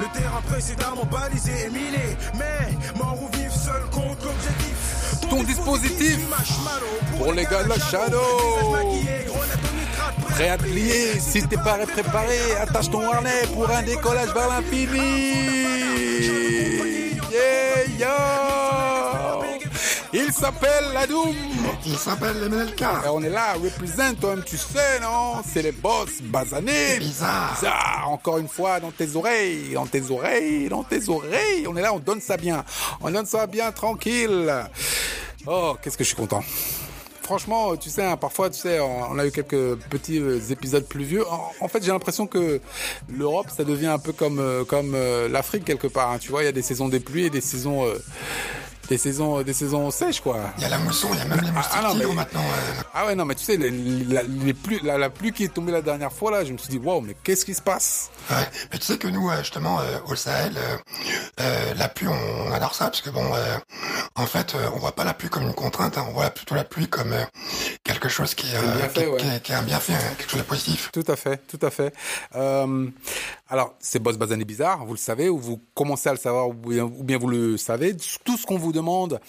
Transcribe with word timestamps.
Le 0.00 0.06
terrain 0.18 0.40
précédemment 0.48 1.04
balisé 1.10 1.52
et 1.66 1.70
miné. 1.70 2.16
Mais 2.34 2.98
mort 2.98 3.18
ou 3.20 3.36
vif, 3.36 3.52
seul 3.52 3.82
compte 3.90 4.22
l'objectif. 4.22 5.28
Ton 5.28 5.42
dispositif 5.42 6.18
pour 7.18 7.32
les 7.32 7.44
gars 7.44 7.64
de 7.64 7.68
la 7.68 7.78
Shadow. 7.78 8.76
Prêt 10.30 10.50
à 10.50 10.56
te 10.56 10.62
plier, 10.62 11.18
si 11.18 11.42
t'es 11.46 11.56
pas 11.56 11.78
préparé, 11.78 12.38
attache 12.60 12.90
ton 12.90 13.10
harnais 13.10 13.46
pour 13.52 13.68
un 13.70 13.82
décollage 13.82 14.32
vers 14.32 14.48
l'infini. 14.48 15.68
Yeah, 17.30 17.84
yeah. 17.98 18.37
Il 20.28 20.34
s'appelle 20.34 20.92
la 20.92 21.06
Doom. 21.06 21.34
Il 21.86 21.96
s'appelle 21.96 22.36
MLK. 22.50 22.82
Et 22.82 23.08
on 23.08 23.22
est 23.22 23.30
là, 23.30 23.54
représente 23.54 24.20
toi-même, 24.20 24.44
tu 24.44 24.58
sais, 24.58 25.00
non? 25.00 25.36
C'est 25.42 25.62
les 25.62 25.72
boss 25.72 26.20
basanés. 26.20 26.98
Bizarre. 26.98 27.54
Bizarre. 27.54 28.04
Encore 28.08 28.36
une 28.36 28.46
fois, 28.46 28.78
dans 28.78 28.90
tes 28.90 29.16
oreilles, 29.16 29.72
dans 29.72 29.86
tes 29.86 30.10
oreilles, 30.10 30.68
dans 30.68 30.84
tes 30.84 31.08
oreilles. 31.08 31.66
On 31.66 31.74
est 31.78 31.80
là, 31.80 31.94
on 31.94 31.98
donne 31.98 32.20
ça 32.20 32.36
bien. 32.36 32.62
On 33.00 33.10
donne 33.10 33.24
ça 33.24 33.46
bien 33.46 33.72
tranquille. 33.72 34.52
Oh, 35.46 35.76
qu'est-ce 35.80 35.96
que 35.96 36.04
je 36.04 36.08
suis 36.08 36.16
content 36.16 36.42
franchement, 37.22 37.76
tu 37.76 37.90
sais, 37.90 38.02
hein, 38.06 38.16
parfois, 38.16 38.48
tu 38.48 38.58
sais, 38.58 38.80
on 38.80 39.18
a 39.18 39.26
eu 39.26 39.30
quelques 39.30 39.76
petits 39.90 40.18
euh, 40.18 40.40
épisodes 40.48 40.86
pluvieux. 40.88 41.28
En, 41.28 41.52
en 41.60 41.68
fait, 41.68 41.84
j'ai 41.84 41.92
l'impression 41.92 42.26
que 42.26 42.58
l'Europe, 43.06 43.48
ça 43.54 43.64
devient 43.64 43.88
un 43.88 43.98
peu 43.98 44.12
comme 44.14 44.38
euh, 44.38 44.64
comme 44.64 44.94
euh, 44.94 45.28
l'Afrique 45.28 45.66
quelque 45.66 45.88
part. 45.88 46.10
hein. 46.10 46.16
Tu 46.18 46.30
vois, 46.30 46.42
il 46.42 46.46
y 46.46 46.48
a 46.48 46.52
des 46.52 46.62
saisons 46.62 46.88
des 46.88 47.00
pluies 47.00 47.26
et 47.26 47.30
des 47.30 47.42
saisons 47.42 47.84
euh, 47.84 47.98
des 48.88 48.98
saisons 48.98 49.42
des 49.42 49.52
saisons 49.52 49.90
sèches, 49.90 50.20
quoi. 50.20 50.38
Il 50.56 50.62
y 50.62 50.66
a 50.66 50.68
la 50.68 50.78
mousson, 50.78 51.08
il 51.12 51.18
y 51.18 51.22
a 51.22 51.24
même 51.24 51.40
les 51.40 51.50
moustiques 51.50 51.78
ah 51.78 51.82
non, 51.88 51.92
qui 51.98 52.06
mais- 52.06 52.14
maintenant. 52.14 52.40
euh, 52.40 52.82
Ah 52.94 53.06
ouais, 53.06 53.14
non, 53.14 53.24
mais 53.24 53.34
tu 53.34 53.44
sais, 53.44 53.56
les, 53.56 53.70
la, 53.70 54.22
les 54.22 54.54
pluies, 54.54 54.80
la, 54.82 54.96
la 54.98 55.10
pluie 55.10 55.32
qui 55.32 55.44
est 55.44 55.52
tombée 55.52 55.72
la 55.72 55.82
dernière 55.82 56.12
fois, 56.12 56.30
là, 56.30 56.44
je 56.44 56.52
me 56.52 56.58
suis 56.58 56.68
dit, 56.70 56.78
waouh, 56.78 57.00
mais 57.00 57.14
qu'est-ce 57.22 57.44
qui 57.44 57.54
se 57.54 57.62
passe? 57.62 58.10
Ouais. 58.30 58.36
Mais 58.72 58.78
tu 58.78 58.84
sais 58.86 58.98
que 58.98 59.08
nous, 59.08 59.28
euh, 59.30 59.38
justement, 59.38 59.80
euh, 59.80 59.98
au 60.06 60.14
Sahel, 60.16 60.56
euh, 60.56 60.76
euh, 61.40 61.74
la 61.74 61.88
pluie, 61.88 62.08
on, 62.08 62.52
adore 62.52 62.74
ça, 62.74 62.86
parce 62.86 63.00
que 63.00 63.10
bon, 63.10 63.24
euh, 63.34 63.56
en 64.14 64.26
fait, 64.26 64.54
euh, 64.54 64.68
on 64.74 64.78
voit 64.78 64.92
pas 64.92 65.04
la 65.04 65.14
pluie 65.14 65.28
comme 65.28 65.42
une 65.44 65.54
contrainte, 65.54 65.98
hein, 65.98 66.06
on 66.08 66.12
voit 66.12 66.30
plutôt 66.30 66.54
la 66.54 66.64
pluie 66.64 66.88
comme 66.88 67.12
euh, 67.12 67.24
quelque 67.84 68.08
chose 68.08 68.34
qui 68.34 68.46
est, 68.52 68.56
Un 68.56 68.62
euh, 68.64 68.76
bienfait, 68.76 69.04
qui, 69.04 69.10
ouais. 69.10 69.16
qui 69.18 69.26
est, 69.28 69.42
qui 69.42 69.52
est 69.52 69.56
un 69.56 69.62
bienfait, 69.62 69.94
hein, 69.94 70.14
quelque 70.18 70.30
chose 70.30 70.40
de 70.40 70.46
positif. 70.46 70.90
Tout 70.92 71.04
à 71.08 71.16
fait, 71.16 71.40
tout 71.46 71.64
à 71.64 71.70
fait. 71.70 71.94
Euh, 72.36 72.86
alors, 73.50 73.74
c'est 73.80 73.98
Boss 73.98 74.16
Bazané 74.16 74.44
Bizarre, 74.44 74.84
vous 74.84 74.92
le 74.94 74.98
savez, 74.98 75.28
ou 75.28 75.38
vous 75.38 75.60
commencez 75.74 76.08
à 76.08 76.12
le 76.12 76.18
savoir, 76.18 76.48
ou 76.48 76.52
bien, 76.54 76.84
ou 76.84 77.02
bien 77.04 77.18
vous 77.18 77.28
le 77.28 77.56
savez. 77.56 77.96
Tout 78.24 78.36
ce 78.36 78.44
qu'on 78.46 78.58
vous 78.58 78.72
demande, 78.78 79.20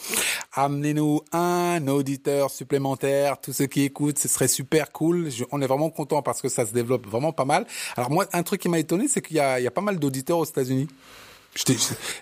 amenez-nous 0.54 1.22
un 1.32 1.88
auditeur 1.88 2.50
supplémentaire. 2.52 3.40
Tous 3.42 3.54
ceux 3.54 3.66
qui 3.68 3.84
écoutent, 3.84 4.20
ce 4.20 4.28
serait 4.28 4.48
super 4.48 4.92
cool. 4.92 5.30
On 5.52 5.62
est 5.62 5.68
vraiment 5.68 5.90
content 5.90 6.22
parce 6.22 6.42
que 6.42 6.50
ça 6.50 6.66
se 6.66 6.74
développe 6.74 7.08
vraiment 7.08 7.34
pas 7.34 7.46
mal. 7.46 7.66
Alors 7.98 8.12
moi, 8.12 8.28
un 8.34 8.44
truc 8.44 8.62
qui 8.62 8.70
m'a 8.70 8.80
étonné, 8.80 9.08
c'est 9.08 9.22
qu'il 9.22 9.38
y 9.38 9.40
a, 9.40 9.72
pas 9.72 9.82
mal 9.82 10.00
d'auditeurs 10.00 10.38
aux 10.38 10.46
États-Unis. 10.46 10.88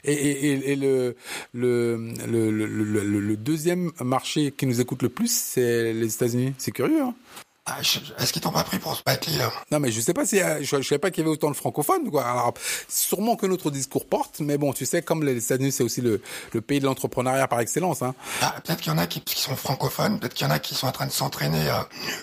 Et, 0.03 0.75
le- 0.75 1.15
le 1.53 3.35
deuxième 3.35 3.91
marché 4.01 4.51
qui 4.51 4.65
nous 4.65 4.79
écoute 4.81 5.03
le 5.03 5.09
plus, 5.09 5.31
c'est 5.31 5.93
les 5.93 6.13
États-Unis. 6.15 6.53
C'est 6.57 6.71
curieux, 6.71 7.01
hein 7.01 7.13
Ah, 7.69 7.79
Est-ce 7.81 8.31
qu'ils 8.31 8.41
t'ont 8.41 8.51
pas 8.51 8.63
pris 8.63 8.79
pour 8.79 8.95
Spike 8.95 9.25
Lee, 9.27 9.37
là? 9.37 9.51
Non, 9.71 9.79
mais 9.81 9.91
je 9.91 9.99
sais 9.99 10.13
pas 10.13 10.25
si, 10.25 10.39
euh, 10.41 10.59
je, 10.61 10.81
je 10.81 10.87
savais 10.87 10.99
pas 10.99 11.11
qu'il 11.11 11.23
y 11.23 11.27
avait 11.27 11.33
autant 11.33 11.51
de 11.51 11.55
francophones, 11.55 12.09
quoi. 12.09 12.23
Alors, 12.25 12.53
sûrement 12.87 13.35
que 13.35 13.45
notre 13.45 13.71
discours 13.71 14.05
porte, 14.05 14.39
mais 14.39 14.57
bon, 14.57 14.71
tu 14.71 14.85
sais, 14.85 15.01
comme 15.01 15.25
les 15.25 15.37
États-Unis, 15.43 15.73
c'est 15.73 15.83
aussi 15.83 15.99
le, 16.01 16.21
le 16.53 16.61
pays 16.61 16.79
de 16.79 16.85
l'entrepreneuriat 16.85 17.47
par 17.49 17.59
excellence, 17.59 18.01
hein. 18.01 18.15
Ah, 18.41 18.55
Peut-être 18.63 18.79
qu'il 18.81 18.91
y 18.91 18.95
en 18.95 18.97
a 18.97 19.05
qui, 19.05 19.19
qui 19.21 19.39
sont 19.41 19.55
francophones, 19.57 20.19
peut-être 20.19 20.33
qu'il 20.33 20.47
y 20.47 20.49
en 20.49 20.53
a 20.53 20.59
qui 20.59 20.75
sont 20.75 20.87
en 20.87 20.91
train 20.93 21.07
de 21.07 21.11
s'entraîner 21.11 21.67
euh, 21.69 21.73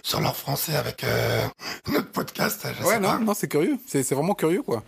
sur 0.03 0.21
leur 0.23 0.35
français 0.37 0.77
avec 0.77 1.05
euh, 1.05 1.47
notre 1.93 2.11
podcast. 2.11 2.67
Je 2.79 2.85
Ouais, 2.85 2.95
sais 2.95 3.01
non, 3.01 3.09
pas. 3.11 3.19
non, 3.19 3.35
c'est 3.35 3.49
curieux. 3.49 3.79
C'est, 3.87 4.03
vraiment 4.15 4.35
curieux, 4.35 4.63
quoi. 4.63 4.83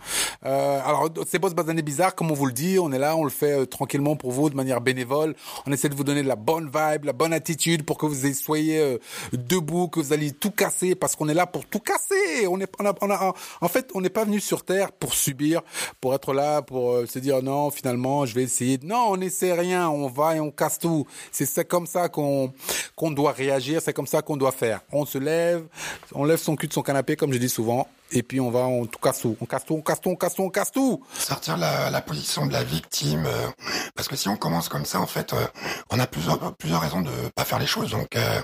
Euh, 0.45 0.79
alors, 0.83 1.09
c'est 1.29 1.37
Boss 1.39 1.53
Bazané 1.53 1.81
Bizarre, 1.83 2.15
comme 2.15 2.31
on 2.31 2.35
vous 2.35 2.47
le 2.47 2.51
dit. 2.53 2.79
On 2.79 2.91
est 2.91 2.99
là, 2.99 3.15
on 3.15 3.23
le 3.23 3.29
fait 3.29 3.51
euh, 3.61 3.65
tranquillement 3.65 4.15
pour 4.15 4.31
vous, 4.31 4.49
de 4.49 4.55
manière 4.55 4.81
bénévole. 4.81 5.35
On 5.67 5.71
essaie 5.71 5.89
de 5.89 5.95
vous 5.95 6.03
donner 6.03 6.23
de 6.23 6.27
la 6.27 6.35
bonne 6.35 6.65
vibe, 6.65 7.05
la 7.05 7.13
bonne 7.13 7.33
attitude 7.33 7.83
pour 7.85 7.97
que 7.99 8.05
vous 8.07 8.33
soyez 8.33 8.79
euh, 8.79 8.97
debout, 9.33 9.87
que 9.87 9.99
vous 9.99 10.13
alliez 10.13 10.31
tout 10.31 10.46
casser, 10.49 10.95
parce 10.95 11.15
qu'on 11.15 11.27
est 11.29 11.33
là 11.33 11.45
pour 11.45 11.65
tout 11.65 11.79
casser. 11.79 12.47
On 12.47 12.59
est, 12.59 12.71
on 12.79 12.85
a, 12.85 12.93
on 13.01 13.09
a- 13.11 13.33
en 13.61 13.67
fait, 13.67 13.89
on 13.93 14.01
n'est 14.01 14.09
pas 14.09 14.25
venu 14.25 14.39
sur 14.39 14.63
Terre 14.63 14.91
pour 14.91 15.13
subir, 15.13 15.61
pour 16.01 16.13
être 16.13 16.33
là, 16.33 16.61
pour 16.61 16.91
euh, 16.91 17.05
se 17.05 17.19
dire 17.19 17.41
non, 17.43 17.69
finalement, 17.71 18.25
je 18.25 18.35
vais 18.35 18.43
essayer. 18.43 18.79
Non, 18.83 19.07
on 19.09 19.17
n'essaie 19.17 19.53
rien. 19.53 19.89
On 19.89 20.07
va 20.07 20.35
et 20.35 20.39
on 20.39 20.51
casse 20.51 20.79
tout. 20.79 21.05
C'est 21.31 21.67
comme 21.67 21.87
ça 21.87 22.09
qu'on, 22.09 22.51
qu'on 22.95 23.11
doit 23.11 23.31
réagir. 23.31 23.81
C'est 23.83 23.93
comme 23.93 24.07
ça 24.07 24.21
qu'on 24.21 24.37
doit 24.37 24.51
faire. 24.51 24.81
On 24.91 25.05
se 25.05 25.17
lève, 25.17 25.65
on 26.13 26.23
lève 26.25 26.39
son 26.39 26.55
cul 26.55 26.67
de 26.67 26.73
son 26.73 26.81
canapé, 26.81 27.15
comme 27.15 27.33
je 27.33 27.37
dis 27.39 27.49
souvent, 27.49 27.87
et 28.11 28.23
puis 28.23 28.39
on 28.39 28.49
va, 28.51 28.61
on 28.61 28.85
tout 28.85 28.99
casse 28.99 29.21
tout. 29.21 29.37
On 29.41 29.45
casse 29.45 29.65
tout, 29.65 29.73
on 29.75 29.81
casse 29.81 30.01
tout, 30.01 30.09
on 30.09 30.15
casse 30.15 30.33
tout, 30.35 30.43
on 30.43 30.49
casse 30.49 30.71
tout. 30.71 31.03
sortir 31.17 31.57
la, 31.57 31.89
la 31.89 32.01
position 32.01 32.45
de 32.45 32.53
la 32.53 32.63
victime 32.63 33.25
euh, 33.25 33.47
parce 33.95 34.07
que 34.07 34.15
si 34.15 34.29
on 34.29 34.37
commence 34.37 34.69
comme 34.69 34.85
ça 34.85 34.99
en 34.99 35.07
fait 35.07 35.33
euh, 35.33 35.45
on 35.89 35.99
a 35.99 36.07
plusieurs 36.07 36.55
plusieurs 36.55 36.81
raisons 36.81 37.01
de 37.01 37.11
pas 37.35 37.45
faire 37.45 37.59
les 37.59 37.65
choses 37.67 37.91
donc 37.91 38.15
euh, 38.15 38.41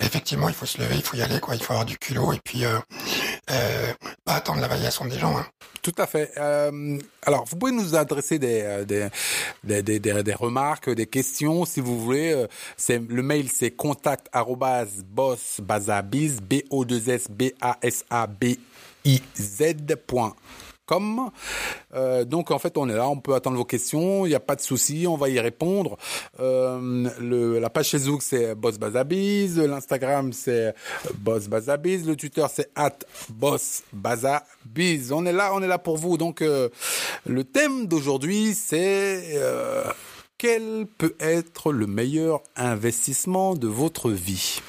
effectivement 0.00 0.48
il 0.48 0.54
faut 0.54 0.66
se 0.66 0.78
lever 0.78 0.96
il 0.96 1.02
faut 1.02 1.16
y 1.16 1.22
aller 1.22 1.40
quoi 1.40 1.54
il 1.54 1.62
faut 1.62 1.72
avoir 1.72 1.86
du 1.86 1.98
culot 1.98 2.32
et 2.32 2.40
puis 2.44 2.64
euh, 2.64 2.78
euh, 3.50 3.92
pas 4.24 4.34
attendre 4.34 4.60
la 4.60 4.68
validation 4.68 5.04
des 5.04 5.18
gens 5.18 5.36
hein. 5.36 5.46
Tout 5.82 5.92
à 5.98 6.06
fait. 6.06 6.30
Euh, 6.38 6.98
alors, 7.26 7.44
vous 7.44 7.56
pouvez 7.56 7.70
nous 7.72 7.94
adresser 7.94 8.38
des, 8.38 8.86
des, 8.88 9.08
des, 9.64 9.82
des, 9.82 10.00
des- 10.22 10.32
remarques, 10.32 10.88
des 10.88 11.06
questions, 11.06 11.66
si 11.66 11.82
vous 11.82 12.00
voulez. 12.00 12.46
C'est 12.78 13.02
le 13.06 13.22
mail, 13.22 13.50
c'est 13.52 13.70
contact 13.70 14.28
b 14.32 14.64
o 16.70 16.84
2 16.86 17.10
s 17.10 17.26
b 17.28 17.42
a 17.60 17.76
s 17.82 18.02
a 18.08 18.26
b 18.26 18.44
i 19.04 19.20
z 19.36 19.74
point 20.06 20.34
com. 20.86 21.30
Euh, 21.94 22.26
donc 22.26 22.50
en 22.50 22.58
fait 22.58 22.76
on 22.76 22.88
est 22.90 22.94
là, 22.94 23.08
on 23.08 23.18
peut 23.18 23.34
attendre 23.34 23.56
vos 23.56 23.64
questions, 23.64 24.26
il 24.26 24.28
n'y 24.28 24.34
a 24.34 24.40
pas 24.40 24.54
de 24.54 24.60
souci, 24.60 25.06
on 25.08 25.16
va 25.16 25.30
y 25.30 25.40
répondre. 25.40 25.96
Euh, 26.40 27.08
le, 27.20 27.58
la 27.58 27.70
page 27.70 27.90
Facebook 27.92 28.22
c'est 28.22 28.54
Boss 28.54 28.78
Bazabiz, 28.78 29.58
l'Instagram 29.58 30.34
c'est 30.34 30.74
Boss 31.14 31.48
Bazabiz, 31.48 32.06
le 32.06 32.16
Twitter 32.16 32.44
c'est 32.52 32.70
at 32.74 32.98
Boss 33.30 33.82
Bazabiz. 33.94 35.10
On 35.10 35.24
est 35.24 35.32
là, 35.32 35.52
on 35.54 35.62
est 35.62 35.68
là 35.68 35.78
pour 35.78 35.96
vous. 35.96 36.18
Donc 36.18 36.42
euh, 36.42 36.68
le 37.24 37.44
thème 37.44 37.86
d'aujourd'hui 37.86 38.54
c'est 38.54 39.36
euh, 39.36 39.84
quel 40.36 40.86
peut 40.98 41.16
être 41.18 41.72
le 41.72 41.86
meilleur 41.86 42.42
investissement 42.56 43.54
de 43.54 43.68
votre 43.68 44.10
vie? 44.10 44.60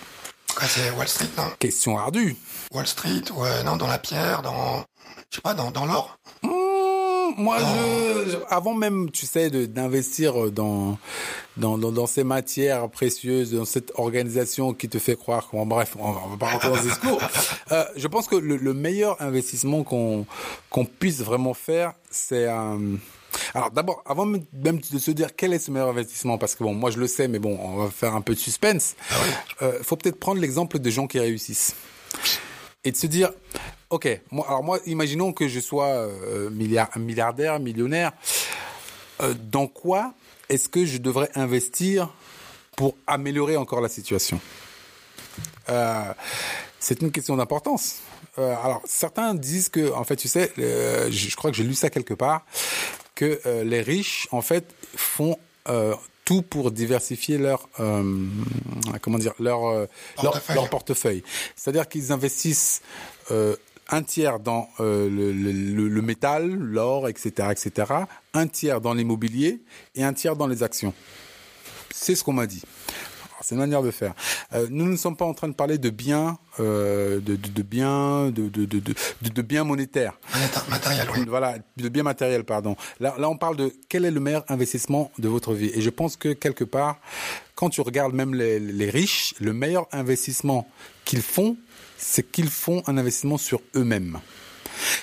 C'est 0.61 0.91
Wall 0.91 1.09
Street 1.09 1.27
non? 1.37 1.51
Question 1.59 1.97
ardue. 1.97 2.37
Wall 2.75 2.87
Street 2.87 3.23
ou 3.35 3.43
euh, 3.45 3.63
non 3.63 3.75
dans 3.77 3.87
la 3.87 3.97
pierre 3.99 4.41
dans 4.41 4.83
je 5.31 5.35
sais 5.37 5.41
pas 5.41 5.53
dans 5.53 5.71
dans 5.71 5.85
l'or 5.85 6.17
Mmh, 6.43 7.41
moi, 7.41 7.57
je- 8.27 8.37
avant 8.49 8.75
même, 8.75 9.09
tu 9.09 9.25
sais, 9.25 9.49
d'investir 9.49 10.51
dans, 10.51 10.97
dans, 11.57 11.77
dans, 11.79 11.91
dans 11.91 12.05
ces 12.05 12.23
matières 12.23 12.87
précieuses, 12.87 13.51
dans 13.51 13.65
cette 13.65 13.91
organisation 13.95 14.73
qui 14.73 14.87
te 14.89 14.99
fait 14.99 15.15
croire 15.15 15.47
qu'on, 15.47 15.65
bref, 15.65 15.95
on 15.99 16.11
va 16.11 16.21
on 16.23 16.29
va 16.29 16.37
pas 16.37 16.51
rentrer 16.51 16.69
dans 16.69 16.75
ce 16.75 16.81
discours. 16.83 17.19
Euh, 17.71 17.83
je 17.95 18.07
pense 18.07 18.27
que 18.27 18.35
le, 18.35 18.57
le 18.57 18.73
meilleur 18.75 19.19
investissement 19.23 19.83
qu'on 19.83 20.27
qu'on 20.69 20.85
puisse 20.85 21.21
vraiment 21.21 21.55
faire, 21.55 21.93
c'est. 22.11 22.45
Alors 23.55 23.71
d'abord, 23.71 24.03
avant 24.05 24.25
même 24.27 24.79
de 24.91 24.99
se 24.99 25.09
dire 25.11 25.35
quel 25.35 25.51
est 25.51 25.57
ce 25.59 25.71
meilleur 25.71 25.89
investissement, 25.89 26.37
parce 26.37 26.53
que 26.53 26.63
bon, 26.63 26.75
moi 26.75 26.91
je 26.91 26.99
le 26.99 27.07
sais, 27.07 27.27
mais 27.27 27.39
bon, 27.39 27.57
on 27.59 27.77
va 27.77 27.89
faire 27.89 28.13
un 28.15 28.21
peu 28.21 28.35
de 28.35 28.39
suspense. 28.39 28.95
Euh, 29.63 29.79
faut 29.81 29.95
peut-être 29.95 30.19
prendre 30.19 30.39
l'exemple 30.39 30.77
de 30.77 30.89
gens 30.91 31.07
qui 31.07 31.19
réussissent 31.19 31.73
et 32.85 32.91
de 32.91 32.95
se 32.95 33.07
dire, 33.07 33.31
ok, 33.89 34.21
moi, 34.31 34.45
alors 34.47 34.63
moi, 34.63 34.79
imaginons 34.85 35.33
que 35.33 35.47
je 35.47 35.59
sois 35.59 35.87
euh, 35.87 36.49
milliard, 36.51 36.89
milliardaire, 36.97 37.59
millionnaire, 37.59 38.13
euh, 39.21 39.33
dans 39.33 39.67
quoi 39.67 40.13
est-ce 40.47 40.69
que 40.69 40.85
je 40.85 40.99
devrais 40.99 41.29
investir 41.35 42.13
pour 42.77 42.95
améliorer 43.07 43.57
encore 43.57 43.81
la 43.81 43.89
situation? 43.89 44.39
Euh, 45.69 46.13
C'est 46.79 47.01
une 47.01 47.11
question 47.11 47.35
d'importance. 47.35 48.01
Alors, 48.37 48.81
certains 48.85 49.33
disent 49.33 49.69
que, 49.69 49.93
en 49.93 50.03
fait, 50.03 50.17
tu 50.17 50.27
sais, 50.27 50.51
je, 50.57 51.35
crois 51.37 51.51
que 51.51 51.57
j'ai 51.57 51.63
lu 51.63 51.73
ça 51.73 51.89
quelque 51.89 52.13
part, 52.13 52.45
que 53.15 53.39
les 53.63 53.81
riches, 53.81 54.27
en 54.31 54.41
fait, 54.41 54.75
font 54.93 55.39
tout 56.25 56.41
pour 56.41 56.71
diversifier 56.71 57.37
leur, 57.37 57.69
euh, 57.79 58.25
comment 59.01 59.19
dire, 59.19 59.33
leur, 59.39 59.65
euh, 59.67 59.85
leur, 60.23 60.31
Portefeuille. 60.33 60.55
leur 60.55 60.69
portefeuille. 60.69 61.23
C'est-à-dire 61.55 61.87
qu'ils 61.87 62.11
investissent 62.11 62.81
euh, 63.31 63.55
un 63.89 64.01
tiers 64.01 64.39
dans 64.39 64.67
euh, 64.79 65.07
le, 65.09 65.31
le- 65.31 65.87
le 65.87 66.01
métal, 66.01 66.47
l'or, 66.51 67.07
etc., 67.07 67.49
etc., 67.51 67.93
un 68.33 68.47
tiers 68.47 68.81
dans 68.81 68.93
l'immobilier 68.95 69.61
et 69.93 70.03
un 70.03 70.13
tiers 70.13 70.35
dans 70.35 70.47
les 70.47 70.63
actions. 70.63 70.93
C'est 71.93 72.15
ce 72.15 72.23
qu'on 72.23 72.33
m'a 72.33 72.47
dit. 72.47 72.63
Alors, 73.35 73.43
C'est 73.45 73.55
une 73.55 73.61
manière 73.61 73.83
de 73.83 73.91
faire. 73.91 74.13
Euh, 74.53 74.67
nous 74.69 74.85
ne 74.85 74.95
sommes 74.95 75.17
pas 75.17 75.25
en 75.25 75.33
train 75.33 75.47
de 75.49 75.53
parler 75.53 75.77
de 75.77 75.89
biens, 75.89 76.37
euh, 76.59 77.19
de, 77.19 77.35
de, 77.35 77.49
de 77.49 77.61
biens, 77.61 78.27
de, 78.31 78.47
de, 78.49 78.65
de, 78.65 78.79
de, 78.79 78.93
de- 79.21 79.29
de 79.29 79.41
biens 79.41 79.63
monétaires. 79.65 80.13
Monéta- 80.33 80.69
matériel 80.69 81.07
oui 81.15 81.25
Voilà, 81.27 81.57
de 81.75 81.89
biens 81.89 82.03
matériels, 82.03 82.43
pardon. 82.45 82.75
Là, 83.01 83.15
là, 83.17 83.29
on 83.29 83.37
parle 83.37 83.57
de 83.57 83.73
quel 83.89 84.05
est 84.05 84.11
le 84.11 84.19
meilleur 84.21 84.45
investissement 84.49 85.11
de 85.19 85.27
votre 85.27 85.53
vie. 85.53 85.69
Et 85.73 85.81
je 85.81 85.89
pense 85.89 86.15
que 86.15 86.31
quelque 86.33 86.63
part, 86.63 86.97
quand 87.55 87.69
tu 87.69 87.81
regardes 87.81 88.13
même 88.13 88.33
les, 88.33 88.59
les 88.59 88.89
riches, 88.89 89.33
le 89.41 89.51
meilleur 89.53 89.87
investissement 89.91 90.67
qu'ils 91.03 91.21
font, 91.21 91.57
c'est 91.97 92.23
qu'ils 92.31 92.49
font 92.49 92.83
un 92.87 92.97
investissement 92.97 93.37
sur 93.37 93.59
eux-mêmes 93.75 94.19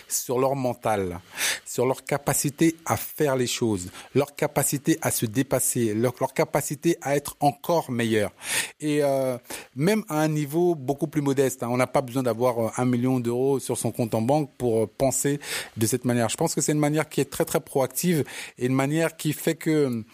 sur 0.09 0.39
leur 0.39 0.55
mental, 0.55 1.21
sur 1.65 1.87
leur 1.87 2.05
capacité 2.05 2.77
à 2.85 2.97
faire 2.97 3.37
les 3.37 3.47
choses, 3.47 3.91
leur 4.15 4.35
capacité 4.35 4.99
à 5.03 5.11
se 5.11 5.27
dépasser, 5.27 5.95
leur, 5.95 6.15
capacité 6.35 6.97
à 7.03 7.17
être 7.17 7.37
encore 7.41 7.91
meilleur. 7.91 8.33
Et 8.81 9.03
euh, 9.03 9.39
même 9.77 10.05
à 10.09 10.21
un 10.21 10.29
niveau 10.29 10.75
beaucoup 10.75 11.07
plus 11.07 11.23
modeste, 11.23 11.63
hein, 11.63 11.69
on 11.71 11.77
n'a 11.77 11.87
pas 11.87 12.03
besoin 12.03 12.23
d'avoir 12.23 12.59
euh, 12.59 12.71
un 12.77 12.85
million 12.85 13.21
d'euros 13.21 13.59
sur 13.59 13.79
son 13.79 13.91
compte 13.91 14.15
en 14.15 14.23
banque 14.23 14.51
pour 14.59 14.83
euh, 14.83 14.87
penser 14.87 15.41
de 15.77 15.87
cette 15.87 16.05
manière. 16.05 16.29
Je 16.29 16.37
pense 16.37 16.55
que 16.55 16.61
c'est 16.61 16.73
une 16.73 16.79
manière 16.79 17.09
qui 17.09 17.21
est 17.21 17.31
très 17.31 17.45
très 17.45 17.61
proactive 17.61 18.25
et 18.59 18.67
une 18.67 18.75
manière 18.75 19.17
qui 19.17 19.33
fait 19.33 19.55
que 19.55 20.05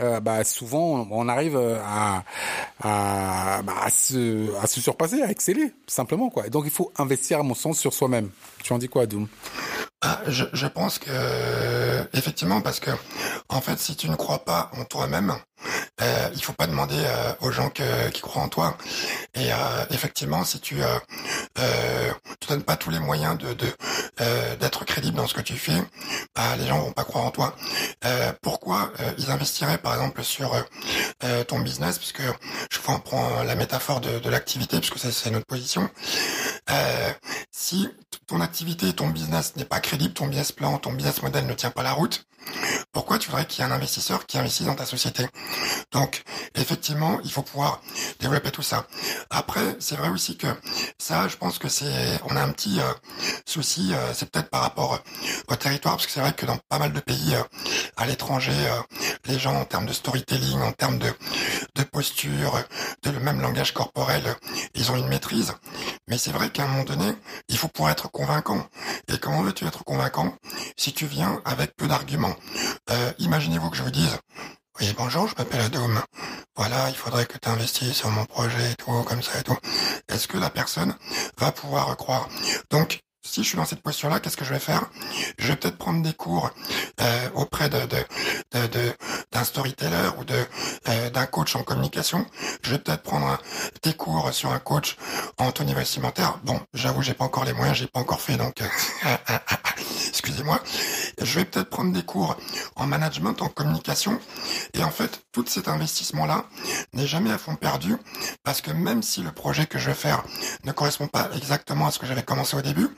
euh, 0.00 0.20
bah, 0.20 0.44
souvent 0.44 1.06
on 1.10 1.28
arrive 1.28 1.56
à, 1.56 2.24
à, 2.82 3.62
bah, 3.62 3.74
à, 3.82 3.90
se, 3.90 4.54
à 4.62 4.66
se 4.66 4.80
surpasser, 4.80 5.22
à 5.22 5.30
exceller, 5.30 5.72
simplement 5.86 6.30
quoi. 6.30 6.46
Et 6.46 6.50
donc 6.50 6.64
il 6.66 6.70
faut 6.70 6.92
investir 6.98 7.40
à 7.40 7.42
mon 7.42 7.54
sens 7.54 7.78
sur 7.78 7.92
soi-même. 7.92 8.30
Tu 8.62 8.72
en 8.72 8.78
dis 8.78 8.88
quoi, 8.88 9.06
Doom 9.06 9.28
ah, 10.06 10.20
je, 10.26 10.44
je 10.52 10.66
pense 10.66 10.98
que 10.98 11.10
effectivement 12.12 12.60
parce 12.60 12.78
que 12.78 12.90
en 13.48 13.62
fait 13.62 13.78
si 13.78 13.96
tu 13.96 14.10
ne 14.10 14.16
crois 14.16 14.44
pas 14.44 14.70
en 14.78 14.84
toi-même 14.84 15.34
euh, 16.02 16.28
il 16.34 16.42
faut 16.42 16.52
pas 16.52 16.66
demander 16.66 16.96
euh, 16.98 17.32
aux 17.40 17.50
gens 17.50 17.70
que, 17.70 18.10
qui 18.10 18.20
croient 18.20 18.42
en 18.42 18.48
toi. 18.48 18.76
Et 19.34 19.52
euh, 19.52 19.56
effectivement, 19.90 20.44
si 20.44 20.60
tu 20.60 20.82
euh, 20.82 20.86
euh, 21.58 22.12
te 22.40 22.48
donnes 22.48 22.62
pas 22.62 22.76
tous 22.76 22.90
les 22.90 22.98
moyens 22.98 23.38
de 23.38 23.56
d'être 24.60 24.84
crédible 24.84 25.16
dans 25.16 25.26
ce 25.26 25.34
que 25.34 25.40
tu 25.40 25.54
fais, 25.56 25.82
bah, 26.34 26.56
les 26.56 26.66
gens 26.66 26.80
vont 26.80 26.92
pas 26.92 27.04
croire 27.04 27.24
en 27.24 27.30
toi. 27.30 27.56
pourquoi 28.42 28.92
ils 29.18 29.30
investiraient 29.30 29.78
par 29.78 29.94
exemple 29.94 30.22
sur 30.22 30.54
ton 31.46 31.60
business, 31.60 31.98
puisque 31.98 32.22
je 32.70 32.78
prends 32.78 33.42
la 33.42 33.54
métaphore 33.54 34.00
de, 34.00 34.18
de 34.18 34.30
l'activité, 34.30 34.78
puisque 34.78 34.98
c'est 34.98 35.30
notre 35.30 35.46
position. 35.46 35.88
Si 37.50 37.88
ton 38.26 38.40
activité, 38.40 38.92
ton 38.92 39.08
business 39.08 39.56
n'est 39.56 39.64
pas 39.64 39.80
crédible, 39.80 40.14
ton 40.14 40.26
business 40.26 40.52
plan, 40.52 40.78
ton 40.78 40.92
business 40.92 41.22
model 41.22 41.46
ne 41.46 41.54
tient 41.54 41.70
pas 41.70 41.82
la 41.82 41.92
route, 41.92 42.26
pourquoi 42.92 43.18
tu 43.18 43.28
voudrais 43.28 43.46
qu'il 43.46 43.64
y 43.64 43.66
ait 43.66 43.70
un 43.70 43.74
investisseur 43.74 44.26
qui 44.26 44.38
investisse 44.38 44.66
dans 44.66 44.74
ta 44.74 44.86
société? 44.86 45.26
Donc, 45.92 46.22
effectivement, 46.54 47.18
il 47.24 47.32
faut 47.32 47.42
pouvoir 47.42 47.80
développer 48.20 48.50
tout 48.50 48.62
ça. 48.62 48.86
Après, 49.30 49.76
c'est 49.80 49.96
vrai 49.96 50.08
aussi 50.08 50.36
que 50.36 50.46
ça, 50.98 51.28
je 51.28 51.36
pense 51.36 51.58
que 51.58 51.68
c'est, 51.68 52.20
on 52.28 52.36
a 52.36 52.42
un 52.42 52.50
petit 52.50 52.80
euh, 52.80 52.92
souci, 53.46 53.92
euh, 53.92 54.12
c'est 54.14 54.30
peut-être 54.30 54.50
par 54.50 54.62
rapport 54.62 55.00
au 55.48 55.56
territoire, 55.56 55.94
parce 55.96 56.06
que 56.06 56.12
c'est 56.12 56.20
vrai 56.20 56.32
que 56.32 56.46
dans 56.46 56.58
pas 56.68 56.78
mal 56.78 56.92
de 56.92 57.00
pays 57.00 57.34
euh, 57.34 57.42
à 57.96 58.06
l'étranger, 58.06 58.54
les 59.26 59.38
gens 59.38 59.54
en 59.54 59.64
termes 59.64 59.86
de 59.86 59.92
storytelling, 59.92 60.60
en 60.60 60.72
termes 60.72 60.98
de, 60.98 61.12
de 61.74 61.82
posture, 61.82 62.62
de 63.02 63.10
le 63.10 63.20
même 63.20 63.40
langage 63.40 63.72
corporel, 63.72 64.22
ils 64.74 64.90
ont 64.92 64.96
une 64.96 65.08
maîtrise. 65.08 65.52
Mais 66.08 66.18
c'est 66.18 66.32
vrai 66.32 66.50
qu'à 66.54 66.64
un 66.64 66.68
moment 66.68 66.84
donné, 66.84 67.12
il 67.48 67.58
faut 67.58 67.68
pouvoir 67.68 67.92
être 67.92 68.10
convaincant. 68.10 68.66
Et 69.08 69.18
comment 69.18 69.42
veux-tu 69.42 69.66
être 69.66 69.84
convaincant 69.84 70.34
si 70.76 70.92
tu 70.94 71.06
viens 71.06 71.42
avec 71.44 71.76
peu 71.76 71.86
d'arguments? 71.86 72.34
Euh, 72.90 73.12
Imaginez-vous 73.18 73.70
que 73.70 73.76
je 73.76 73.82
vous 73.82 73.90
dise, 73.90 74.16
oui, 74.80 74.94
bonjour, 74.96 75.28
je 75.28 75.34
m'appelle 75.36 75.60
Adom. 75.60 76.00
Voilà, 76.56 76.88
il 76.88 76.96
faudrait 76.96 77.26
que 77.26 77.36
tu 77.38 77.48
investisses 77.48 77.96
sur 77.96 78.10
mon 78.10 78.24
projet 78.24 78.72
et 78.72 78.74
tout, 78.76 78.90
comme 79.02 79.22
ça 79.22 79.38
et 79.38 79.42
tout. 79.42 79.56
Est-ce 80.08 80.28
que 80.28 80.38
la 80.38 80.50
personne 80.50 80.96
va 81.38 81.52
pouvoir 81.52 81.96
croire? 81.96 82.28
Donc, 82.70 83.00
si 83.24 83.42
je 83.42 83.48
suis 83.48 83.56
dans 83.56 83.64
cette 83.64 83.80
posture-là, 83.80 84.20
qu'est-ce 84.20 84.36
que 84.36 84.44
je 84.44 84.52
vais 84.52 84.60
faire? 84.60 84.90
Je 85.38 85.48
vais 85.48 85.56
peut-être 85.56 85.78
prendre 85.78 86.02
des 86.02 86.12
cours 86.12 86.50
euh, 87.00 87.28
auprès 87.34 87.68
de, 87.70 87.78
d'un 89.32 89.44
storyteller 89.44 90.10
ou 90.18 90.24
de 90.24 90.34
euh, 90.88 91.10
d'un 91.10 91.26
coach 91.26 91.56
en 91.56 91.62
communication. 91.62 92.26
Je 92.62 92.70
vais 92.70 92.78
peut-être 92.78 93.02
prendre 93.02 93.38
des 93.82 93.94
cours 93.94 94.32
sur 94.32 94.52
un 94.52 94.58
coach 94.58 94.96
en 95.38 95.52
niveau 95.64 95.78
vestimentaire. 95.78 96.38
Bon, 96.44 96.60
j'avoue, 96.74 97.02
j'ai 97.02 97.14
pas 97.14 97.24
encore 97.24 97.44
les 97.44 97.54
moyens, 97.54 97.78
j'ai 97.78 97.86
pas 97.86 98.00
encore 98.00 98.20
fait, 98.20 98.36
donc 98.36 98.60
euh, 98.60 98.66
excusez-moi. 100.08 100.60
Je 101.20 101.38
vais 101.38 101.44
peut-être 101.44 101.70
prendre 101.70 101.92
des 101.92 102.02
cours 102.02 102.36
en 102.76 102.86
management, 102.86 103.40
en 103.42 103.48
communication. 103.48 104.18
Et 104.74 104.82
en 104.82 104.90
fait, 104.90 105.22
tout 105.32 105.44
cet 105.46 105.68
investissement-là 105.68 106.44
n'est 106.92 107.06
jamais 107.06 107.32
à 107.32 107.38
fond 107.38 107.56
perdu, 107.56 107.96
parce 108.42 108.60
que 108.60 108.70
même 108.70 109.02
si 109.02 109.22
le 109.22 109.32
projet 109.32 109.66
que 109.66 109.78
je 109.78 109.88
vais 109.88 109.94
faire 109.94 110.22
ne 110.64 110.72
correspond 110.72 111.08
pas 111.08 111.28
exactement 111.34 111.86
à 111.86 111.90
ce 111.90 111.98
que 111.98 112.06
j'avais 112.06 112.22
commencé 112.22 112.56
au 112.56 112.62
début, 112.62 112.88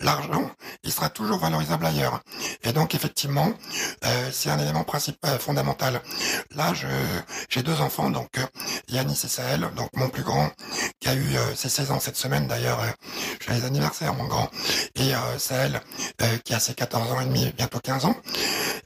l'argent, 0.00 0.50
il 0.82 0.92
sera 0.92 1.08
toujours 1.10 1.38
valorisable 1.38 1.86
ailleurs. 1.86 2.20
Et 2.62 2.72
donc 2.72 2.94
effectivement, 2.94 3.52
euh, 4.04 4.30
c'est 4.32 4.50
un 4.50 4.58
élément 4.58 4.84
principal, 4.84 5.38
fondamental. 5.38 6.00
Là, 6.54 6.74
je 6.74 6.86
j'ai 7.48 7.62
deux 7.62 7.80
enfants, 7.80 8.10
donc 8.10 8.38
euh, 8.38 8.46
et 8.88 9.14
Sahel, 9.14 9.68
donc 9.76 9.90
mon 9.94 10.08
plus 10.08 10.22
grand, 10.22 10.50
qui 11.00 11.08
a 11.08 11.14
eu 11.14 11.36
euh, 11.36 11.54
ses 11.54 11.68
16 11.68 11.90
ans 11.90 12.00
cette 12.00 12.16
semaine 12.16 12.46
d'ailleurs, 12.46 12.80
euh, 12.80 12.90
j'ai 13.40 13.54
les 13.54 13.64
anniversaires 13.64 14.14
mon 14.14 14.24
grand, 14.24 14.50
et 14.94 15.14
euh, 15.14 15.38
Sahel 15.38 15.80
qui 16.44 16.54
a 16.54 16.60
ses 16.60 16.74
14 16.74 17.12
ans 17.12 17.20
et 17.20 17.26
demi, 17.26 17.49
bientôt 17.52 17.80
15 17.80 18.04
ans. 18.04 18.16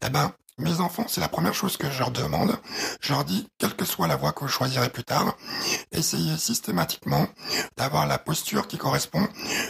Eh 0.05 0.11
ben, 0.11 0.33
mes 0.59 0.79
enfants, 0.79 1.07
c'est 1.09 1.21
la 1.21 1.29
première 1.29 1.53
chose 1.53 1.77
que 1.77 1.91
je 1.91 1.99
leur 1.99 2.13
demande. 2.13 2.57
Je 3.01 3.13
leur 3.13 3.25
dis, 3.25 3.49
quelle 3.59 3.75
que 3.75 3.85
soit 3.85 4.07
la 4.07 4.15
voie 4.15 4.31
que 4.31 4.41
vous 4.41 4.49
choisirez 4.49 4.89
plus 4.89 5.03
tard, 5.03 5.37
essayez 5.91 6.37
systématiquement 6.37 7.27
d'avoir 7.77 8.07
la 8.07 8.19
posture 8.19 8.69
qui 8.69 8.79
correspond 8.79 9.27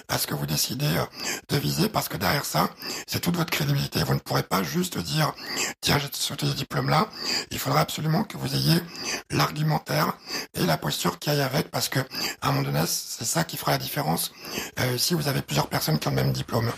à 0.09 0.19
ce 0.19 0.27
que 0.27 0.35
vous 0.35 0.45
décidez 0.45 0.85
euh, 0.85 1.05
de 1.49 1.57
viser, 1.57 1.89
parce 1.89 2.11
que 2.11 2.19
derrière 2.19 2.45
ça, 2.45 2.69
c'est 3.07 3.21
toute 3.21 3.37
votre 3.37 3.51
crédibilité. 3.51 4.03
Vous 4.05 4.13
ne 4.13 4.19
pourrez 4.19 4.43
pas 4.43 4.63
juste 4.63 4.99
dire, 4.99 5.33
tiens, 5.81 5.99
j'ai 5.99 6.09
sauté 6.13 6.47
ce 6.47 6.53
diplôme-là. 6.53 7.09
Il 7.51 7.59
faudra 7.59 7.81
absolument 7.81 8.25
que 8.25 8.37
vous 8.37 8.55
ayez 8.55 8.79
l'argumentaire 9.31 10.19
et 10.53 10.67
la 10.67 10.77
posture 10.77 11.19
qui 11.19 11.31
aille 11.31 11.41
avec, 11.41 11.71
parce 11.71 11.89
que 11.89 12.01
à 12.43 12.49
un 12.49 12.53
moment 12.53 12.63
donné, 12.63 12.85
c'est 12.87 13.25
ça 13.25 13.45
qui 13.45 13.57
fera 13.57 13.73
la 13.73 13.79
différence 13.79 14.33
euh, 14.81 14.99
si 14.99 15.15
vous 15.15 15.29
avez 15.29 15.41
plusieurs 15.41 15.69
personnes 15.69 15.99
qui 15.99 16.09
ont 16.09 16.11
le 16.11 16.17
même 16.17 16.33
diplôme. 16.33 16.71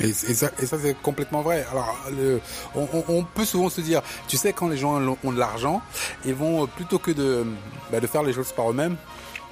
Et, 0.00 0.12
ça, 0.12 0.50
et 0.60 0.66
ça 0.66 0.78
c'est 0.80 1.00
complètement 1.00 1.42
vrai. 1.42 1.66
Alors, 1.70 1.96
le, 2.10 2.40
on, 2.74 2.86
on, 3.08 3.24
peut 3.24 3.44
souvent 3.44 3.68
se 3.68 3.80
dire, 3.80 4.02
tu 4.28 4.36
sais, 4.36 4.52
quand 4.52 4.68
les 4.68 4.76
gens 4.76 5.00
ont 5.24 5.32
de 5.32 5.38
l'argent, 5.38 5.82
ils 6.24 6.34
vont 6.34 6.64
euh, 6.64 6.66
plutôt 6.66 6.98
que 6.98 7.10
de, 7.10 7.44
bah, 7.92 8.00
de 8.00 8.06
faire 8.06 8.22
les 8.22 8.32
choses 8.32 8.52
par 8.52 8.70
eux-mêmes, 8.70 8.96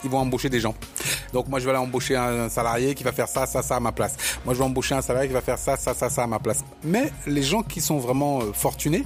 ils 0.05 0.11
vont 0.11 0.19
embaucher 0.19 0.49
des 0.49 0.61
gens. 0.61 0.75
Donc 1.33 1.49
moi 1.49 1.59
je 1.59 1.65
vais 1.65 1.71
aller 1.71 1.81
embaucher 1.81 2.17
un 2.17 2.49
salarié 2.49 2.95
qui 2.95 3.03
va 3.03 3.13
faire 3.13 3.29
ça, 3.29 3.47
ça, 3.47 3.63
ça 3.63 3.77
à 3.77 3.81
ma 3.81 3.93
place. 3.93 4.17
Moi 4.45 4.55
je 4.55 4.59
vais 4.59 4.65
embaucher 4.65 4.95
un 4.95 5.03
salarié 5.03 5.29
qui 5.29 5.35
va 5.35 5.41
faire 5.41 5.59
ça, 5.59 5.77
ça, 5.77 5.93
ça, 5.93 6.09
ça 6.09 6.23
à 6.23 6.27
ma 6.27 6.39
place. 6.39 6.61
Mais 6.85 7.13
les 7.27 7.43
gens 7.43 7.63
qui 7.63 7.81
sont 7.81 7.99
vraiment 7.99 8.41
euh, 8.41 8.53
fortunés 8.53 9.05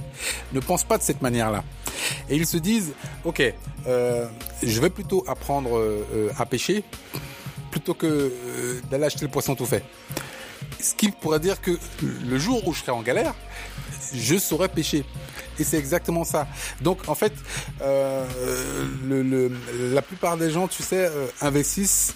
ne 0.53 0.59
pensent 0.59 0.83
pas 0.83 0.97
de 0.97 1.03
cette 1.03 1.21
manière-là. 1.21 1.63
Et 2.29 2.35
ils 2.35 2.45
se 2.45 2.57
disent, 2.57 2.93
ok, 3.23 3.41
euh, 3.87 4.27
je 4.61 4.81
vais 4.81 4.89
plutôt 4.89 5.23
apprendre 5.27 5.77
euh, 5.77 6.29
à 6.37 6.45
pêcher 6.45 6.83
plutôt 7.71 7.93
que 7.93 8.05
euh, 8.05 8.81
d'aller 8.91 9.05
acheter 9.05 9.25
le 9.25 9.31
poisson 9.31 9.55
tout 9.55 9.65
fait 9.65 9.83
ce 10.79 10.93
qui 10.93 11.09
pourrait 11.11 11.39
dire 11.39 11.61
que 11.61 11.71
le 12.01 12.37
jour 12.37 12.67
où 12.67 12.73
je 12.73 12.79
serai 12.81 12.91
en 12.91 13.01
galère, 13.01 13.33
je 14.13 14.37
saurais 14.37 14.69
pêcher. 14.69 15.05
Et 15.59 15.63
c'est 15.63 15.77
exactement 15.77 16.23
ça. 16.23 16.47
Donc 16.81 17.07
en 17.07 17.15
fait, 17.15 17.33
euh, 17.81 18.25
le, 19.07 19.21
le, 19.21 19.51
la 19.93 20.01
plupart 20.01 20.37
des 20.37 20.49
gens, 20.49 20.67
tu 20.67 20.81
sais, 20.81 21.05
euh, 21.05 21.27
investissent 21.41 22.15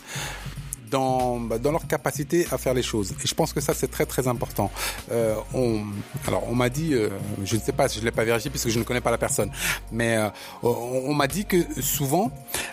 dans, 0.89 1.39
bah, 1.39 1.57
dans 1.57 1.71
leur 1.71 1.87
capacité 1.87 2.47
à 2.51 2.57
faire 2.57 2.73
les 2.73 2.83
choses. 2.83 3.11
Et 3.23 3.27
je 3.27 3.35
pense 3.35 3.53
que 3.53 3.61
ça, 3.61 3.73
c'est 3.73 3.89
très 3.89 4.05
très 4.05 4.27
important. 4.27 4.71
Euh, 5.11 5.35
on, 5.53 5.83
alors, 6.27 6.43
on 6.49 6.55
m'a 6.55 6.69
dit, 6.69 6.93
euh, 6.93 7.09
je 7.43 7.55
ne 7.55 7.61
sais 7.61 7.71
pas 7.71 7.87
si 7.87 7.99
je 7.99 8.05
l'ai 8.05 8.11
pas 8.11 8.23
vérifié 8.23 8.49
puisque 8.49 8.69
je 8.69 8.79
ne 8.79 8.83
connais 8.83 9.01
pas 9.01 9.11
la 9.11 9.17
personne, 9.17 9.51
mais 9.91 10.17
euh, 10.17 10.29
on, 10.63 11.13
m'a 11.13 11.27
dit 11.27 11.45
que 11.45 11.57
souvent, 11.81 12.31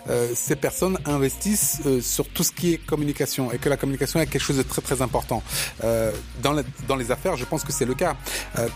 euh, 0.08 0.28
ces 0.34 0.56
personnes 0.56 0.98
investissent 1.04 1.80
euh, 1.86 2.00
sur 2.00 2.28
tout 2.28 2.42
ce 2.42 2.52
qui 2.52 2.74
est 2.74 2.78
communication 2.78 3.52
et 3.52 3.58
que 3.58 3.68
la 3.68 3.76
communication 3.76 4.20
est 4.20 4.26
quelque 4.26 4.42
chose 4.42 4.58
de 4.58 4.62
très 4.62 4.82
très 4.82 5.02
important. 5.02 5.42
Euh, 5.82 6.12
dans, 6.42 6.52
la, 6.52 6.62
dans 6.88 6.96
les 6.96 7.10
affaires, 7.10 7.36
je 7.36 7.44
pense 7.44 7.64
que 7.64 7.72
c'est 7.72 7.84
le 7.84 7.94
cas. 7.94 8.16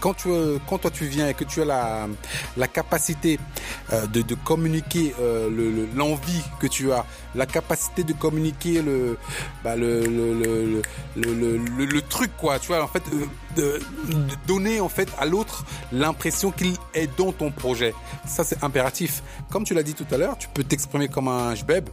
quand, 0.00 0.14
tu, 0.14 0.28
quand 0.68 0.78
toi 0.78 0.90
tu 0.90 1.06
viens 1.06 1.28
et 1.28 1.34
que 1.34 1.44
tu 1.44 1.62
as 1.62 1.64
la, 1.64 2.08
la 2.56 2.68
capacité 2.68 3.38
de, 4.12 4.22
de 4.22 4.34
communiquer 4.34 5.14
l'envie 5.94 6.32
le, 6.32 6.60
que 6.60 6.66
tu 6.66 6.92
as, 6.92 7.04
la 7.34 7.46
capacité 7.46 8.04
de 8.04 8.12
communiquer 8.12 8.82
le, 8.82 9.18
bah, 9.64 9.76
le, 9.76 10.00
le, 10.06 10.34
le, 10.34 10.82
le, 11.16 11.84
le, 11.84 12.02
truc 12.02 12.30
quoi. 12.36 12.58
Tu 12.58 12.68
vois 12.68 12.82
en 12.82 12.88
fait 12.88 13.02
euh, 13.12 13.26
de, 13.56 13.80
de 14.12 14.34
donner 14.46 14.80
en 14.80 14.88
fait 14.88 15.08
à 15.18 15.26
l'autre 15.26 15.64
l'impression 15.92 16.50
qu'il 16.50 16.74
est 16.94 17.08
dans 17.18 17.32
ton 17.32 17.50
projet. 17.50 17.94
Ça 18.26 18.44
c'est 18.44 18.62
impératif. 18.64 19.22
Comme 19.50 19.64
tu 19.64 19.74
l'as 19.74 19.82
dit 19.82 19.94
tout 19.94 20.06
à 20.10 20.16
l'heure 20.16 20.36
tu 20.38 20.48
peux 20.48 20.64
t'exprimer 20.64 21.08
comme 21.08 21.28
un 21.28 21.54
jbeb 21.54 21.88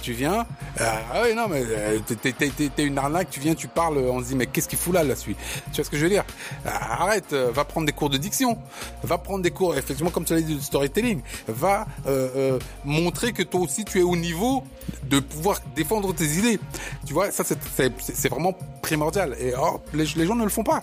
tu 0.00 0.12
viens, 0.12 0.46
euh, 0.80 0.90
ah 1.12 1.22
non 1.34 1.48
mais 1.48 1.62
euh, 1.66 1.98
t'es 2.00 2.84
une 2.84 2.98
arnaque, 2.98 3.30
tu 3.30 3.40
viens, 3.40 3.54
tu 3.54 3.68
parles, 3.68 3.98
on 3.98 4.20
se 4.20 4.28
dit 4.28 4.34
mais 4.34 4.46
qu'est-ce 4.46 4.68
qu'il 4.68 4.78
fout 4.78 4.94
là 4.94 5.02
là-dessus 5.02 5.36
Tu 5.72 5.76
vois 5.76 5.84
ce 5.84 5.90
que 5.90 5.96
je 5.96 6.02
veux 6.02 6.10
dire? 6.10 6.24
Euh, 6.66 6.70
Arrête, 6.70 7.32
euh, 7.32 7.50
va 7.52 7.64
prendre 7.64 7.86
des 7.86 7.92
cours 7.92 8.10
de 8.10 8.16
diction, 8.16 8.58
va 9.02 9.18
prendre 9.18 9.42
des 9.42 9.50
cours, 9.50 9.76
effectivement 9.76 10.10
comme 10.10 10.24
tu 10.24 10.34
l'as 10.34 10.40
dit 10.40 10.56
de 10.56 10.60
storytelling, 10.60 11.20
va 11.48 11.86
euh, 12.06 12.28
euh, 12.36 12.58
montrer 12.84 13.32
que 13.32 13.42
toi 13.42 13.60
aussi 13.60 13.84
tu 13.84 14.00
es 14.00 14.02
au 14.02 14.16
niveau 14.16 14.64
de 15.04 15.20
pouvoir 15.20 15.60
défendre 15.74 16.14
tes 16.14 16.26
idées. 16.26 16.58
Tu 17.06 17.12
vois, 17.12 17.30
ça 17.30 17.44
c'est 17.44 18.28
vraiment 18.28 18.54
primordial. 18.82 19.36
Et 19.40 19.52
oh, 19.58 19.80
les, 19.94 20.04
gens 20.06 20.34
ne 20.34 20.44
le 20.44 20.50
font 20.50 20.64
pas. 20.64 20.82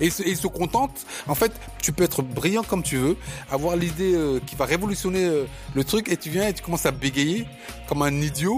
Et, 0.00 0.06
ils 0.06 0.36
se 0.36 0.46
contentent. 0.46 1.06
En 1.26 1.34
fait, 1.34 1.52
tu 1.82 1.92
peux 1.92 2.04
être 2.04 2.22
brillant 2.22 2.62
comme 2.62 2.82
tu 2.82 2.96
veux, 2.96 3.16
avoir 3.50 3.76
l'idée 3.76 4.16
qui 4.46 4.56
va 4.56 4.64
révolutionner 4.64 5.44
le 5.74 5.84
truc, 5.84 6.10
et 6.10 6.16
tu 6.16 6.30
viens 6.30 6.48
et 6.48 6.52
tu 6.52 6.62
commences 6.62 6.86
à 6.86 6.90
bégayer 6.90 7.46
comme 7.88 8.02
un 8.02 8.12
idiot 8.20 8.55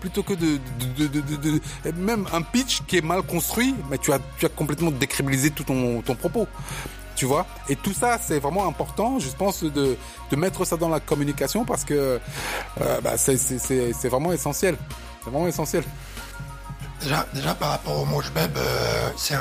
plutôt 0.00 0.22
que 0.22 0.34
de, 0.34 0.60
même 1.96 2.26
un 2.32 2.42
pitch 2.42 2.82
qui 2.86 2.98
est 2.98 3.04
mal 3.04 3.22
construit, 3.22 3.74
mais 3.90 3.98
tu 3.98 4.12
as, 4.12 4.20
complètement 4.54 4.90
décrédibilisé 4.90 5.50
tout 5.50 5.64
ton, 5.64 6.02
propos. 6.14 6.46
Tu 7.16 7.24
vois? 7.24 7.46
Et 7.70 7.76
tout 7.76 7.94
ça, 7.94 8.18
c'est 8.20 8.38
vraiment 8.38 8.68
important, 8.68 9.18
je 9.18 9.30
pense, 9.30 9.64
de, 9.64 9.96
mettre 10.36 10.64
ça 10.64 10.76
dans 10.76 10.90
la 10.90 11.00
communication 11.00 11.64
parce 11.64 11.84
que 11.84 12.20
euh, 12.80 13.00
bah, 13.00 13.16
c'est 13.16 14.08
vraiment 14.08 14.32
essentiel. 14.32 14.76
C'est 15.24 15.30
vraiment 15.30 15.48
essentiel. 15.48 15.82
Déjà, 17.02 17.26
déjà 17.34 17.54
par 17.54 17.70
rapport 17.70 18.00
au 18.00 18.04
mot 18.04 18.20
jbeb, 18.22 18.56
euh, 18.56 19.08
c'est 19.16 19.34
un, 19.34 19.40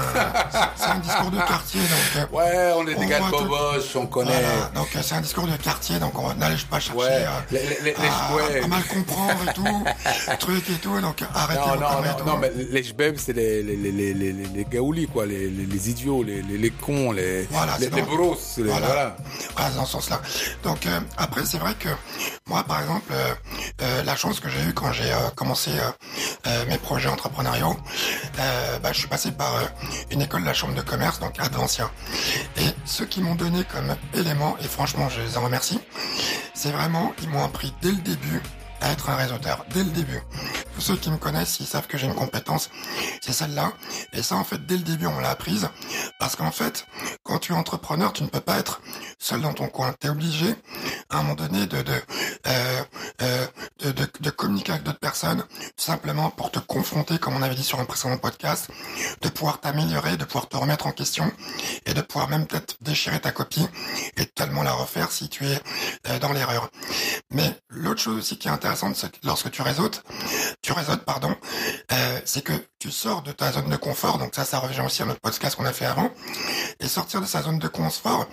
c'est 0.76 0.86
un 0.88 1.00
discours 1.00 1.32
de 1.32 1.38
quartier. 1.38 1.80
Donc, 1.82 1.90
euh, 2.18 2.26
Ouais, 2.36 2.74
on 2.76 2.88
est 2.88 2.96
On 2.96 3.00
des 3.00 3.06
gars 3.08 3.20
de 3.20 3.24
tout- 3.32 3.44
Boboche, 3.46 3.96
on 3.96 4.06
connaît. 4.08 4.32
voilà. 4.32 4.72
donc 4.76 4.88
euh, 4.96 5.00
c'est 5.02 5.16
un 5.16 5.22
discours 5.22 5.48
de 5.48 5.56
quartier, 5.58 5.98
donc 6.00 6.18
on 6.20 6.34
n'allez 6.36 6.58
pas 6.70 6.80
chercher 6.80 7.00
Ouais, 7.00 7.08
euh, 7.26 7.30
les- 7.52 7.60
les- 7.60 7.80
les- 7.84 7.96
à, 7.96 8.36
ouais. 8.36 8.62
à 8.64 8.68
mal 8.68 8.84
comprendre 8.84 9.40
et 9.50 9.54
tout, 9.54 9.64
truc 10.40 10.70
et 10.70 10.74
tout. 10.74 11.00
Donc 11.02 11.24
arrêtez 11.34 11.60
Non, 11.62 11.76
non, 11.76 12.02
non, 12.02 12.14
tout. 12.18 12.26
non, 12.26 12.38
mais 12.38 12.52
les 12.56 12.84
jbeb, 12.84 13.16
c'est 13.18 13.34
les, 13.34 13.64
les, 13.64 13.76
les, 13.78 13.92
les, 13.92 14.14
les, 14.14 14.34
les, 14.34 14.46
les 14.48 14.66
gaoulis, 14.66 15.08
quoi, 15.08 15.26
les, 15.26 15.50
les, 15.50 15.66
les 15.66 15.90
idiots, 15.90 16.24
les, 16.24 16.42
les, 16.44 16.58
les 16.58 16.70
cons, 16.72 17.12
les, 17.14 17.44
Voilà, 17.52 17.78
les, 17.80 17.86
c'est 17.86 17.96
les 17.96 18.02
dans- 18.02 18.08
bros, 18.16 18.38
c'est 18.40 18.62
les- 18.62 18.70
Voilà. 18.70 19.16
voilà. 19.56 19.70
Dans 19.76 19.86
ce 19.86 19.92
sens-là. 19.94 20.22
Donc 20.64 20.86
euh, 20.86 21.00
après, 21.18 21.46
c'est 21.46 21.58
vrai 21.58 21.74
que 21.80 21.90
moi, 22.48 22.64
par 22.68 22.82
exemple, 22.82 23.12
euh, 23.82 24.04
la 24.04 24.16
chance 24.16 24.40
que 24.40 24.50
j'ai 24.50 24.62
eue 24.64 24.74
quand 24.74 24.92
j'ai 24.94 25.12
euh, 25.12 25.30
commencé 25.36 25.72
euh, 26.46 26.66
mes 26.70 26.78
projets 26.78 27.10
entrepreneuriaux, 27.10 27.76
bah, 28.82 28.92
je 28.94 29.00
suis 29.00 29.08
passé 29.08 29.32
par 29.32 29.60
une 30.12 30.22
école 30.22 30.42
de 30.42 30.46
la 30.46 30.54
chambre 30.54 30.76
de 30.76 30.82
commerce, 30.82 31.20
donc 31.20 31.40
Advancia. 31.40 31.90
Et 32.58 32.68
ceux 32.86 33.06
qui 33.06 33.22
m'ont 33.22 33.36
donné 33.36 33.64
comme 33.64 33.96
élément, 34.14 34.56
et 34.62 34.68
franchement, 34.68 35.10
je 35.10 35.22
les 35.22 35.38
en 35.38 35.44
remercie, 35.44 35.80
c'est 36.54 36.72
vraiment, 36.72 37.14
ils 37.22 37.30
m'ont 37.30 37.44
appris 37.44 37.74
dès 37.82 37.92
le 37.92 37.98
début 37.98 38.42
à 38.82 38.92
être 38.92 39.10
un 39.10 39.16
réseauteur, 39.16 39.66
dès 39.74 39.84
le 39.84 39.90
début. 39.90 40.22
Ceux 40.80 40.98
qui 40.98 41.10
me 41.10 41.18
connaissent, 41.18 41.60
ils 41.60 41.66
savent 41.66 41.88
que 41.88 41.98
j'ai 41.98 42.08
une 42.08 42.16
compétence, 42.16 42.70
c'est 43.22 43.32
celle-là. 43.32 43.72
Et 44.14 44.22
ça, 44.22 44.36
en 44.36 44.44
fait, 44.44 44.66
dès 44.66 44.78
le 44.78 44.84
début, 44.84 45.08
on 45.08 45.20
l'a 45.20 45.30
apprise. 45.30 45.70
Parce 46.20 46.36
qu'en 46.36 46.52
fait, 46.52 46.86
quand 47.24 47.40
tu 47.40 47.54
es 47.54 47.56
entrepreneur, 47.56 48.14
tu 48.14 48.24
ne 48.24 48.28
peux 48.28 48.42
pas 48.42 48.60
être 48.60 48.82
seul 49.18 49.42
dans 49.42 49.54
ton 49.54 49.68
coin. 49.68 49.94
Tu 50.00 50.08
es 50.08 50.10
obligé, 50.10 50.56
à 51.10 51.20
un 51.20 51.24
moment 51.24 51.36
donné, 51.36 51.66
de, 51.66 51.82
de, 51.82 51.94
euh, 52.48 52.84
euh, 53.22 53.48
de, 53.80 54.30
communiquer 54.30 54.74
avec 54.74 54.84
d'autres 54.84 55.00
personnes, 55.00 55.44
simplement 55.78 56.30
pour 56.30 56.52
te 56.52 56.60
confronter, 56.60 57.18
comme 57.18 57.36
on 57.36 57.42
avait 57.42 57.56
dit 57.56 57.64
sur 57.64 57.80
un 57.80 57.86
précédent 57.86 58.18
podcast, 58.18 58.70
de 59.22 59.30
pouvoir 59.30 59.62
t'améliorer, 59.62 60.18
de 60.18 60.26
pouvoir 60.26 60.50
te 60.50 60.58
remettre 60.58 60.88
en 60.88 60.92
question, 60.92 61.32
et 61.86 61.94
de 61.94 62.02
pouvoir 62.02 62.30
même 62.30 62.46
peut-être 62.46 62.76
déchirer 62.82 63.20
ta 63.20 63.32
copie 63.32 63.68
et 64.18 64.26
totalement 64.26 64.64
la 64.64 64.74
refaire 64.74 65.12
si 65.12 65.30
tu 65.30 65.46
es 65.46 65.60
euh, 66.08 66.20
dans 66.20 66.34
l'erreur. 66.34 66.70
Mais 67.32 67.60
l'autre 67.70 68.02
chose 68.02 68.18
aussi 68.18 68.38
qui 68.38 68.48
est 68.48 68.52
intéressante, 68.52 68.96
c'est 68.96 69.12
que 69.12 69.18
lorsque 69.24 69.52
tu 69.52 69.62
réseautes, 69.62 70.04
tu 70.66 70.72
réseautes, 70.72 71.06
pardon, 71.06 71.36
euh, 71.92 72.20
c'est 72.26 72.44
que 72.44 72.54
tu 72.80 72.90
sors 72.90 73.22
de 73.22 73.32
ta 73.32 73.52
zone 73.52 73.70
de 73.70 73.76
confort. 73.76 74.18
Donc 74.18 74.34
ça, 74.34 74.46
ça 74.46 74.58
revient 74.58 74.82
aussi 74.82 75.04
à 75.04 75.06
notre 75.06 75.20
podcast 75.20 75.56
qu'on 75.56 75.66
a 75.66 75.72
fait 75.72 75.86
avant. 75.86 76.10
Et 76.80 76.88
sortir 76.88 77.22
de 77.22 77.28
sa 77.28 77.44
zone 77.44 77.60
de 77.60 77.68
confort, 77.68 78.28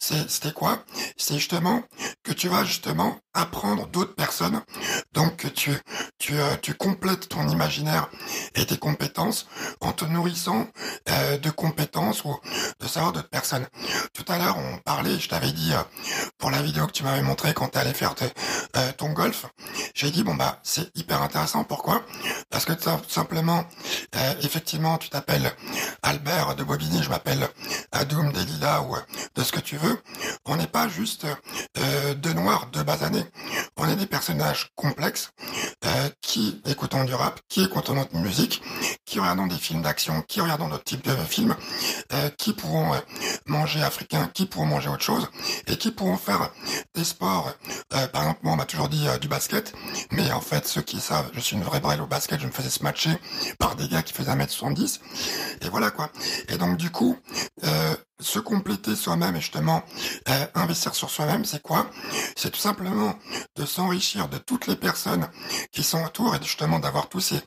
c'était 0.00 0.52
quoi? 0.52 0.84
C'est 1.16 1.34
justement 1.34 1.84
que 2.24 2.32
tu 2.32 2.48
vas 2.48 2.64
justement 2.64 3.20
apprendre 3.32 3.86
d'autres 3.86 4.16
personnes. 4.16 4.60
Donc 5.14 5.52
tu 5.54 5.70
tu 6.18 6.38
euh, 6.38 6.56
tu 6.60 6.74
complètes 6.74 7.28
ton 7.28 7.48
imaginaire 7.48 8.10
et 8.54 8.66
tes 8.66 8.76
compétences 8.76 9.46
en 9.80 9.92
te 9.92 10.04
nourrissant 10.04 10.66
euh, 11.08 11.38
de 11.38 11.50
compétences 11.50 12.24
ou 12.24 12.36
de 12.80 12.86
savoir 12.86 13.12
d'autres 13.12 13.28
personnes. 13.28 13.66
Tout 14.12 14.24
à 14.28 14.38
l'heure, 14.38 14.58
on 14.58 14.78
parlait, 14.78 15.18
je 15.18 15.28
t'avais 15.28 15.52
dit 15.52 15.72
euh, 15.72 15.82
pour 16.36 16.50
la 16.50 16.60
vidéo 16.60 16.86
que 16.86 16.92
tu 16.92 17.04
m'avais 17.04 17.22
montré 17.22 17.54
quand 17.54 17.68
tu 17.68 17.78
allais 17.78 17.94
faire 17.94 18.14
ton 18.96 19.12
golf, 19.12 19.46
j'ai 19.94 20.10
dit 20.10 20.22
bon 20.22 20.34
bah 20.34 20.60
c'est 20.62 20.94
hyper 20.96 21.22
intéressant. 21.22 21.64
Pourquoi? 21.64 22.04
Parce 22.50 22.64
que 22.64 22.72
tout 22.72 22.90
simplement, 23.08 23.64
effectivement, 24.42 24.98
tu 24.98 25.08
t'appelles 25.08 25.52
Albert 26.02 26.54
de 26.56 26.64
Bobigny, 26.64 27.02
je 27.02 27.08
m'appelle 27.08 27.48
Adoum 27.92 28.32
Delila 28.32 28.82
ou 28.82 28.96
de 29.34 29.42
ce 29.42 29.52
que 29.52 29.60
tu 29.60 29.76
veux. 29.76 29.98
On 30.44 30.56
n'est 30.56 30.66
pas 30.66 30.88
juste 30.88 31.26
deux 32.16 32.32
noirs, 32.32 32.68
deux 32.72 32.82
basanés. 32.82 33.24
On 33.76 33.88
est 33.88 33.96
des 33.96 34.06
personnages 34.06 34.70
euh, 35.84 36.08
qui 36.20 36.60
écoutons 36.66 37.04
du 37.04 37.14
rap, 37.14 37.40
qui 37.48 37.62
écoutons 37.62 37.94
notre 37.94 38.16
musique, 38.16 38.62
qui 39.04 39.18
regardons 39.20 39.46
des 39.46 39.56
films 39.56 39.82
d'action, 39.82 40.22
qui 40.22 40.40
regardons 40.40 40.68
d'autres 40.68 40.84
types 40.84 41.04
de 41.04 41.14
films, 41.16 41.56
euh, 42.12 42.30
qui 42.38 42.52
pourront 42.52 42.94
euh, 42.94 42.98
manger 43.46 43.82
africain, 43.82 44.30
qui 44.32 44.46
pourront 44.46 44.66
manger 44.66 44.88
autre 44.88 45.02
chose, 45.02 45.28
et 45.66 45.76
qui 45.76 45.90
pourront 45.90 46.16
faire 46.16 46.50
des 46.94 47.04
sports. 47.04 47.52
Par 47.88 48.22
exemple, 48.22 48.40
moi, 48.42 48.52
on 48.52 48.56
m'a 48.56 48.64
toujours 48.64 48.88
dit 48.88 49.06
du 49.20 49.28
basket, 49.28 49.72
mais 50.12 50.30
en 50.32 50.40
fait, 50.40 50.66
ceux 50.66 50.82
qui 50.82 51.00
savent, 51.00 51.30
je 51.32 51.40
suis 51.40 51.56
une 51.56 51.62
vraie 51.62 51.80
brêle 51.80 52.00
au 52.00 52.06
basket, 52.06 52.40
je 52.40 52.46
me 52.46 52.52
faisais 52.52 52.70
smatcher 52.70 53.18
par 53.58 53.76
des 53.76 53.88
gars 53.88 54.02
qui 54.02 54.12
faisaient 54.12 54.32
1m70, 54.32 55.00
et 55.62 55.68
voilà 55.68 55.90
quoi. 55.90 56.10
Et 56.48 56.58
donc, 56.58 56.76
du 56.76 56.90
coup, 56.90 57.16
se 58.20 58.38
compléter 58.38 58.96
soi-même 58.96 59.36
et 59.36 59.40
justement 59.40 59.82
euh, 60.28 60.46
investir 60.54 60.94
sur 60.94 61.10
soi-même, 61.10 61.44
c'est 61.44 61.62
quoi? 61.62 61.90
C'est 62.36 62.50
tout 62.50 62.58
simplement 62.58 63.14
de 63.56 63.64
s'enrichir 63.64 64.28
de 64.28 64.38
toutes 64.38 64.66
les 64.66 64.76
personnes 64.76 65.28
qui 65.72 65.82
sont 65.82 66.02
autour 66.04 66.34
et 66.34 66.42
justement 66.42 66.78
d'avoir 66.78 67.08
tous 67.08 67.20
ces 67.20 67.40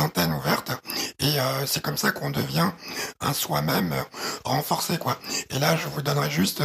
antennes 0.00 0.32
ouvertes. 0.32 0.72
Et 1.18 1.40
euh, 1.40 1.66
c'est 1.66 1.82
comme 1.82 1.96
ça 1.96 2.12
qu'on 2.12 2.30
devient 2.30 2.70
un 3.20 3.32
soi-même 3.32 3.92
euh, 3.92 4.02
renforcé, 4.44 4.98
quoi. 4.98 5.18
Et 5.50 5.58
là, 5.58 5.76
je 5.76 5.88
vous 5.88 6.02
donnerai 6.02 6.30
juste 6.30 6.62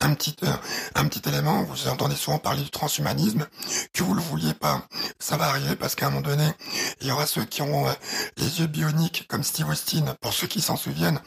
un 0.00 0.14
petit 0.14 0.36
euh, 0.44 0.52
un 0.94 1.06
petit 1.06 1.28
élément. 1.28 1.62
Vous 1.62 1.88
entendez 1.88 2.16
souvent 2.16 2.38
parler 2.38 2.62
du 2.62 2.70
transhumanisme, 2.70 3.46
que 3.92 4.02
vous 4.02 4.14
le 4.14 4.22
vouliez 4.22 4.54
pas, 4.54 4.86
ça 5.18 5.36
va 5.36 5.46
arriver 5.46 5.76
parce 5.76 5.94
qu'à 5.94 6.06
un 6.06 6.10
moment 6.10 6.22
donné, 6.22 6.48
il 7.00 7.06
y 7.06 7.10
aura 7.10 7.26
ceux 7.26 7.44
qui 7.44 7.62
auront 7.62 7.88
euh, 7.88 7.92
les 8.36 8.60
yeux 8.60 8.66
bioniques 8.66 9.26
comme 9.28 9.44
Steve 9.44 9.68
Austin, 9.68 10.16
pour 10.20 10.32
ceux 10.32 10.46
qui 10.46 10.60
s'en 10.60 10.76
souviennent, 10.76 11.20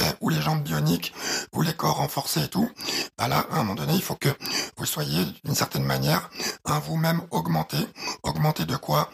euh, 0.00 0.12
ou 0.20 0.28
les 0.28 0.40
jambes 0.40 0.62
bioniques, 0.62 1.14
ou 1.52 1.62
les 1.62 1.72
corps 1.72 1.96
renforcés 1.96 2.44
et 2.44 2.48
tout. 2.48 2.70
Bah 3.16 3.28
là, 3.28 3.46
à 3.50 3.56
un 3.56 3.58
moment 3.58 3.74
donné, 3.74 3.94
il 3.94 4.02
faut 4.02 4.16
que 4.16 4.28
vous 4.76 4.86
soyez 4.86 5.24
d'une 5.44 5.54
certaine 5.54 5.84
manière 5.84 6.30
un 6.64 6.78
vous-même 6.78 7.22
augmenté, 7.30 7.78
augmenté 8.22 8.64
de 8.64 8.76
quoi 8.76 9.10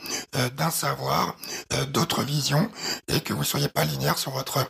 D'un 0.57 0.71
savoir, 0.71 1.37
d'autres 1.89 2.23
visions, 2.23 2.71
et 3.09 3.21
que 3.21 3.33
vous 3.33 3.45
soyez 3.45 3.69
pas 3.69 3.85
linéaire 3.85 4.19
sur 4.19 4.33
votre 4.33 4.69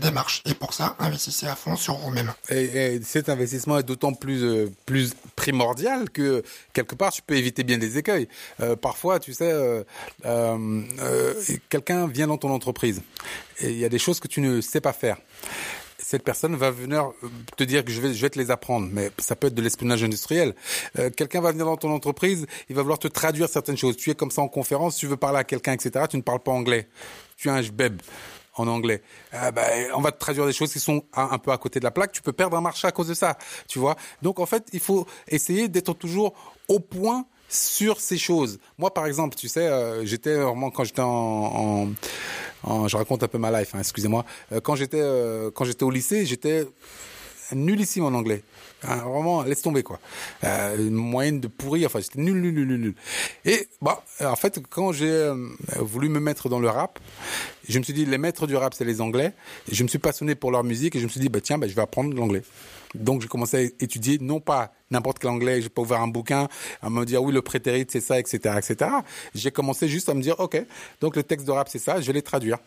démarche. 0.00 0.42
Et 0.44 0.54
pour 0.54 0.74
ça, 0.74 0.96
investissez 0.98 1.46
à 1.46 1.56
fond 1.56 1.76
sur 1.76 1.96
vous-même. 1.96 2.32
Investissement 3.42 3.78
est 3.78 3.82
d'autant 3.82 4.12
plus 4.12 4.42
euh, 4.42 4.70
plus 4.86 5.14
primordial 5.36 6.10
que 6.10 6.42
quelque 6.72 6.94
part 6.94 7.12
tu 7.12 7.22
peux 7.22 7.36
éviter 7.36 7.64
bien 7.64 7.78
des 7.78 7.98
écueils. 7.98 8.28
Euh, 8.60 8.76
parfois, 8.76 9.18
tu 9.18 9.32
sais, 9.34 9.52
euh, 10.24 10.84
quelqu'un 11.68 12.06
vient 12.06 12.26
dans 12.26 12.38
ton 12.38 12.50
entreprise 12.50 13.02
et 13.60 13.70
il 13.70 13.78
y 13.78 13.84
a 13.84 13.88
des 13.88 13.98
choses 13.98 14.20
que 14.20 14.28
tu 14.28 14.40
ne 14.40 14.60
sais 14.60 14.80
pas 14.80 14.92
faire. 14.92 15.18
Cette 15.98 16.24
personne 16.24 16.56
va 16.56 16.70
venir 16.70 17.12
te 17.56 17.64
dire 17.64 17.84
que 17.84 17.92
je 17.92 18.00
vais, 18.00 18.30
te 18.30 18.38
les 18.38 18.50
apprendre, 18.50 18.88
mais 18.92 19.10
ça 19.18 19.36
peut 19.36 19.46
être 19.46 19.54
de 19.54 19.62
l'espionnage 19.62 20.02
industriel. 20.02 20.54
Quelqu'un 21.16 21.40
va 21.40 21.52
venir 21.52 21.64
dans 21.64 21.76
ton 21.76 21.90
entreprise, 21.90 22.46
il 22.68 22.74
va 22.74 22.82
vouloir 22.82 22.98
te 22.98 23.08
traduire 23.08 23.48
certaines 23.48 23.78
choses. 23.78 23.96
Tu 23.96 24.10
es 24.10 24.14
comme 24.14 24.32
ça 24.32 24.42
en 24.42 24.48
conférence, 24.48 24.96
tu 24.96 25.06
veux 25.06 25.16
parler 25.16 25.38
à 25.38 25.44
quelqu'un, 25.44 25.72
etc. 25.72 26.06
Tu 26.10 26.16
ne 26.16 26.22
parles 26.22 26.40
pas 26.40 26.50
anglais. 26.50 26.88
Tu 27.36 27.48
es 27.48 27.50
un 27.52 27.62
jbeb 27.62 28.02
en 28.54 28.68
anglais. 28.68 29.02
Euh, 29.34 29.50
on 29.94 30.00
va 30.00 30.12
te 30.12 30.18
traduire 30.18 30.46
des 30.46 30.52
choses 30.52 30.72
qui 30.72 30.80
sont 30.80 31.04
un, 31.14 31.38
peu 31.38 31.50
à 31.52 31.58
côté 31.58 31.78
de 31.78 31.84
la 31.84 31.90
plaque. 31.90 32.12
Tu 32.12 32.22
peux 32.22 32.32
perdre 32.32 32.56
un 32.56 32.60
marché 32.60 32.86
à 32.86 32.92
cause 32.92 33.08
de 33.08 33.14
ça, 33.14 33.36
tu 33.68 33.78
vois. 33.78 33.96
Donc 34.20 34.40
en 34.40 34.46
fait, 34.46 34.68
il 34.72 34.80
faut 34.80 35.06
essayer 35.28 35.68
d'être 35.68 35.94
toujours 35.94 36.34
au 36.68 36.80
point 36.80 37.26
sur 37.48 38.00
ces 38.00 38.16
choses. 38.18 38.58
Moi, 38.78 38.92
par 38.94 39.06
exemple, 39.06 39.36
tu 39.36 39.48
sais, 39.48 39.66
euh, 39.66 40.04
j'étais 40.06 40.36
vraiment 40.36 40.70
quand 40.70 40.84
j'étais 40.84 41.02
en, 41.02 41.08
en, 41.08 41.88
en- 42.64 42.88
je 42.88 42.96
raconte 42.96 43.22
un 43.22 43.28
peu 43.28 43.38
ma 43.38 43.50
life, 43.60 43.74
hein, 43.74 43.80
excusez-moi. 43.80 44.24
Euh, 44.52 44.60
quand 44.60 44.74
j'étais 44.74 45.00
euh, 45.00 45.50
quand 45.50 45.64
j'étais 45.64 45.84
au 45.84 45.90
lycée, 45.90 46.24
j'étais 46.24 46.66
nullissime 47.54 48.04
en 48.04 48.14
anglais. 48.14 48.42
Hein, 48.84 48.96
vraiment, 48.96 49.42
laisse 49.42 49.62
tomber 49.62 49.82
quoi. 49.82 50.00
Euh, 50.44 50.76
une 50.76 50.94
moyenne 50.94 51.40
de 51.40 51.48
pourri, 51.48 51.86
enfin 51.86 52.00
j'étais 52.00 52.20
nul, 52.20 52.40
nul, 52.40 52.54
nul, 52.54 52.66
nul, 52.66 52.80
nul. 52.80 52.94
Et 53.44 53.68
bah, 53.80 54.02
en 54.20 54.36
fait, 54.36 54.60
quand 54.68 54.92
j'ai 54.92 55.10
euh, 55.10 55.34
voulu 55.78 56.08
me 56.08 56.20
mettre 56.20 56.48
dans 56.48 56.58
le 56.58 56.68
rap, 56.68 56.98
je 57.68 57.78
me 57.78 57.84
suis 57.84 57.94
dit 57.94 58.04
les 58.04 58.18
maîtres 58.18 58.46
du 58.46 58.56
rap 58.56 58.74
c'est 58.74 58.84
les 58.84 59.00
Anglais. 59.00 59.32
Je 59.70 59.82
me 59.82 59.88
suis 59.88 59.98
passionné 59.98 60.34
pour 60.34 60.50
leur 60.50 60.64
musique 60.64 60.96
et 60.96 60.98
je 60.98 61.04
me 61.04 61.10
suis 61.10 61.20
dit 61.20 61.28
bah 61.28 61.40
tiens, 61.40 61.58
bah, 61.58 61.68
je 61.68 61.74
vais 61.74 61.82
apprendre 61.82 62.14
l'anglais. 62.14 62.42
Donc 62.94 63.22
j'ai 63.22 63.28
commencé 63.28 63.56
à 63.56 63.84
étudier 63.84 64.18
non 64.20 64.40
pas 64.40 64.72
n'importe 64.90 65.18
quel 65.18 65.30
anglais, 65.30 65.62
j'ai 65.62 65.70
pas 65.70 65.82
ouvert 65.82 66.00
un 66.00 66.08
bouquin 66.08 66.48
à 66.82 66.90
me 66.90 67.04
dire 67.04 67.22
oui 67.22 67.32
le 67.32 67.40
prétérit 67.40 67.86
c'est 67.88 68.00
ça, 68.00 68.18
etc., 68.18 68.56
etc. 68.58 68.90
J'ai 69.34 69.50
commencé 69.50 69.88
juste 69.88 70.08
à 70.08 70.14
me 70.14 70.20
dire 70.20 70.38
ok, 70.38 70.62
donc 71.00 71.16
le 71.16 71.22
texte 71.22 71.46
de 71.46 71.52
rap 71.52 71.68
c'est 71.70 71.78
ça, 71.78 72.00
je 72.00 72.06
vais 72.06 72.12
les 72.12 72.22
traduire. 72.22 72.58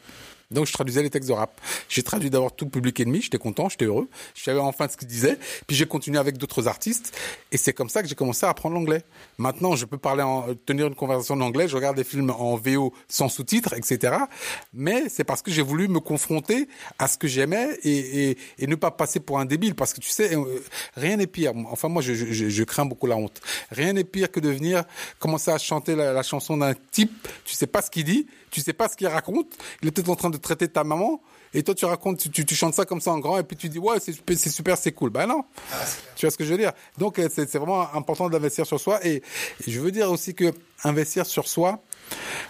Donc 0.51 0.67
je 0.67 0.73
traduisais 0.73 1.01
les 1.01 1.09
textes 1.09 1.29
de 1.29 1.33
rap. 1.33 1.59
J'ai 1.89 2.03
traduit 2.03 2.29
d'abord 2.29 2.55
tout 2.55 2.67
Public 2.67 2.99
Enemy, 2.99 3.21
j'étais 3.21 3.37
content, 3.37 3.69
j'étais 3.69 3.85
heureux. 3.85 4.07
Je 4.35 4.43
savais 4.43 4.59
enfin 4.59 4.87
ce 4.87 4.97
qu'ils 4.97 5.07
disaient. 5.07 5.37
Puis 5.67 5.75
j'ai 5.75 5.85
continué 5.85 6.19
avec 6.19 6.37
d'autres 6.37 6.67
artistes. 6.67 7.17
Et 7.51 7.57
c'est 7.57 7.73
comme 7.73 7.89
ça 7.89 8.01
que 8.01 8.07
j'ai 8.07 8.15
commencé 8.15 8.45
à 8.45 8.49
apprendre 8.49 8.75
l'anglais. 8.75 9.03
Maintenant, 9.37 9.75
je 9.75 9.85
peux 9.85 9.97
parler, 9.97 10.23
en, 10.23 10.53
tenir 10.65 10.87
une 10.87 10.95
conversation 10.95 11.35
en 11.35 11.41
anglais, 11.41 11.67
je 11.67 11.75
regarde 11.75 11.95
des 11.95 12.03
films 12.03 12.29
en 12.29 12.55
VO 12.55 12.93
sans 13.07 13.29
sous-titres, 13.29 13.73
etc. 13.73 14.17
Mais 14.73 15.09
c'est 15.09 15.23
parce 15.23 15.41
que 15.41 15.51
j'ai 15.51 15.61
voulu 15.61 15.87
me 15.87 15.99
confronter 15.99 16.67
à 16.99 17.07
ce 17.07 17.17
que 17.17 17.27
j'aimais 17.27 17.69
et, 17.83 18.29
et, 18.29 18.37
et, 18.59 18.67
ne 18.67 18.75
pas 18.75 18.91
passer 18.91 19.19
pour 19.19 19.39
un 19.39 19.45
débile. 19.45 19.73
Parce 19.75 19.93
que 19.93 20.01
tu 20.01 20.09
sais, 20.09 20.35
euh, 20.35 20.63
rien 20.95 21.17
n'est 21.17 21.27
pire. 21.27 21.53
Enfin, 21.71 21.87
moi, 21.87 22.01
je, 22.01 22.13
je, 22.13 22.49
je, 22.49 22.63
crains 22.63 22.85
beaucoup 22.85 23.07
la 23.07 23.17
honte. 23.17 23.41
Rien 23.71 23.93
n'est 23.93 24.03
pire 24.03 24.31
que 24.31 24.39
de 24.39 24.49
venir 24.49 24.83
commencer 25.19 25.51
à 25.51 25.57
chanter 25.57 25.95
la, 25.95 26.13
la 26.13 26.23
chanson 26.23 26.57
d'un 26.57 26.73
type, 26.91 27.27
tu 27.45 27.55
sais 27.55 27.67
pas 27.67 27.81
ce 27.81 27.89
qu'il 27.89 28.03
dit, 28.03 28.27
tu 28.55 28.61
sais 28.61 28.71
pas 28.71 28.87
ce 28.87 28.95
qu'il 28.95 29.07
raconte. 29.07 29.47
Il 29.81 29.89
est 29.89 29.91
peut-être 29.91 30.07
en 30.07 30.15
train 30.15 30.29
de 30.29 30.37
traiter 30.37 30.69
ta 30.69 30.85
maman. 30.85 31.21
Et 31.53 31.61
toi, 31.61 31.75
tu 31.75 31.83
racontes, 31.83 32.31
tu, 32.31 32.55
chantes 32.55 32.73
ça 32.73 32.85
comme 32.85 33.01
ça 33.01 33.11
en 33.11 33.19
grand, 33.19 33.37
et 33.37 33.43
puis 33.43 33.55
tu 33.55 33.67
dis, 33.69 33.79
ouais, 33.79 33.97
c'est 33.99 34.49
super, 34.49 34.77
c'est 34.77 34.91
cool. 34.93 35.09
Ben 35.09 35.27
non. 35.27 35.43
tu 36.15 36.25
vois 36.25 36.31
ce 36.31 36.37
que 36.37 36.45
je 36.45 36.51
veux 36.51 36.57
dire? 36.57 36.71
Donc, 36.97 37.19
euh, 37.19 37.29
c'est 37.33 37.53
vraiment 37.55 37.93
important 37.93 38.29
d'investir 38.29 38.65
sur 38.65 38.79
soi. 38.79 39.05
Et, 39.05 39.21
je 39.67 39.79
veux 39.79 39.91
dire 39.91 40.09
aussi 40.09 40.33
que 40.33 40.53
investir 40.83 41.25
sur 41.25 41.47
soi, 41.47 41.81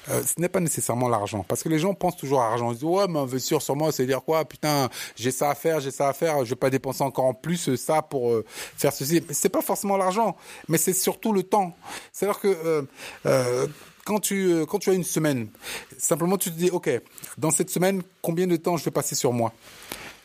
euh, 0.10 0.22
ce 0.24 0.40
n'est 0.40 0.50
pas 0.50 0.60
nécessairement 0.60 1.10
l'argent. 1.10 1.44
Parce 1.48 1.64
que 1.64 1.70
les 1.70 1.80
gens 1.80 1.94
pensent 1.96 2.18
toujours 2.18 2.42
à 2.42 2.50
l'argent. 2.50 2.72
Ils 2.72 2.76
disent, 2.76 2.84
ouais, 2.84 3.08
mais 3.08 3.20
investir 3.20 3.62
sur 3.62 3.76
moi, 3.76 3.92
c'est 3.92 4.06
dire 4.06 4.24
quoi? 4.24 4.46
Putain, 4.46 4.90
j'ai 5.16 5.32
ça 5.32 5.50
à 5.50 5.56
faire, 5.56 5.80
j'ai 5.80 5.92
ça 5.92 6.10
à 6.10 6.14
faire, 6.14 6.44
je 6.46 6.52
vais 6.52 6.56
pas 6.56 6.70
dépenser 6.70 7.04
encore 7.04 7.26
en 7.26 7.34
plus 7.34 7.76
ça 7.76 8.04
pour 8.04 8.32
euh, 8.32 8.46
faire 8.78 8.94
ceci. 8.94 9.24
C'est 9.32 9.50
pas 9.50 9.62
forcément 9.62 9.98
l'argent, 9.98 10.36
mais 10.68 10.78
c'est 10.78 10.94
surtout 10.94 11.34
le 11.34 11.44
temps. 11.44 11.76
C'est-à-dire 12.12 12.40
que, 12.40 12.88
euh, 13.26 13.68
quand 14.06 14.20
tu, 14.20 14.52
euh, 14.52 14.66
quand 14.66 14.80
tu 14.80 14.92
as 14.92 14.94
une 14.94 15.04
semaine, 15.04 15.50
simplement 15.98 16.38
tu 16.38 16.52
te 16.52 16.56
dis, 16.56 16.70
OK, 16.70 16.90
dans 17.38 17.52
cette 17.52 17.70
semaine, 17.70 18.04
combien 18.22 18.48
de 18.48 18.56
temps 18.56 18.78
je 18.78 18.86
vais 18.86 18.92
passer 18.92 19.16
sur 19.16 19.34
moi? 19.34 19.52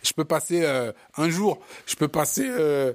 Je 0.02 0.12
peux 0.12 0.24
passer 0.24 0.62
euh, 0.62 0.92
un 1.16 1.28
jour, 1.28 1.58
je 1.86 1.96
peux 1.96 2.08
passer, 2.08 2.46
euh, 2.46 2.92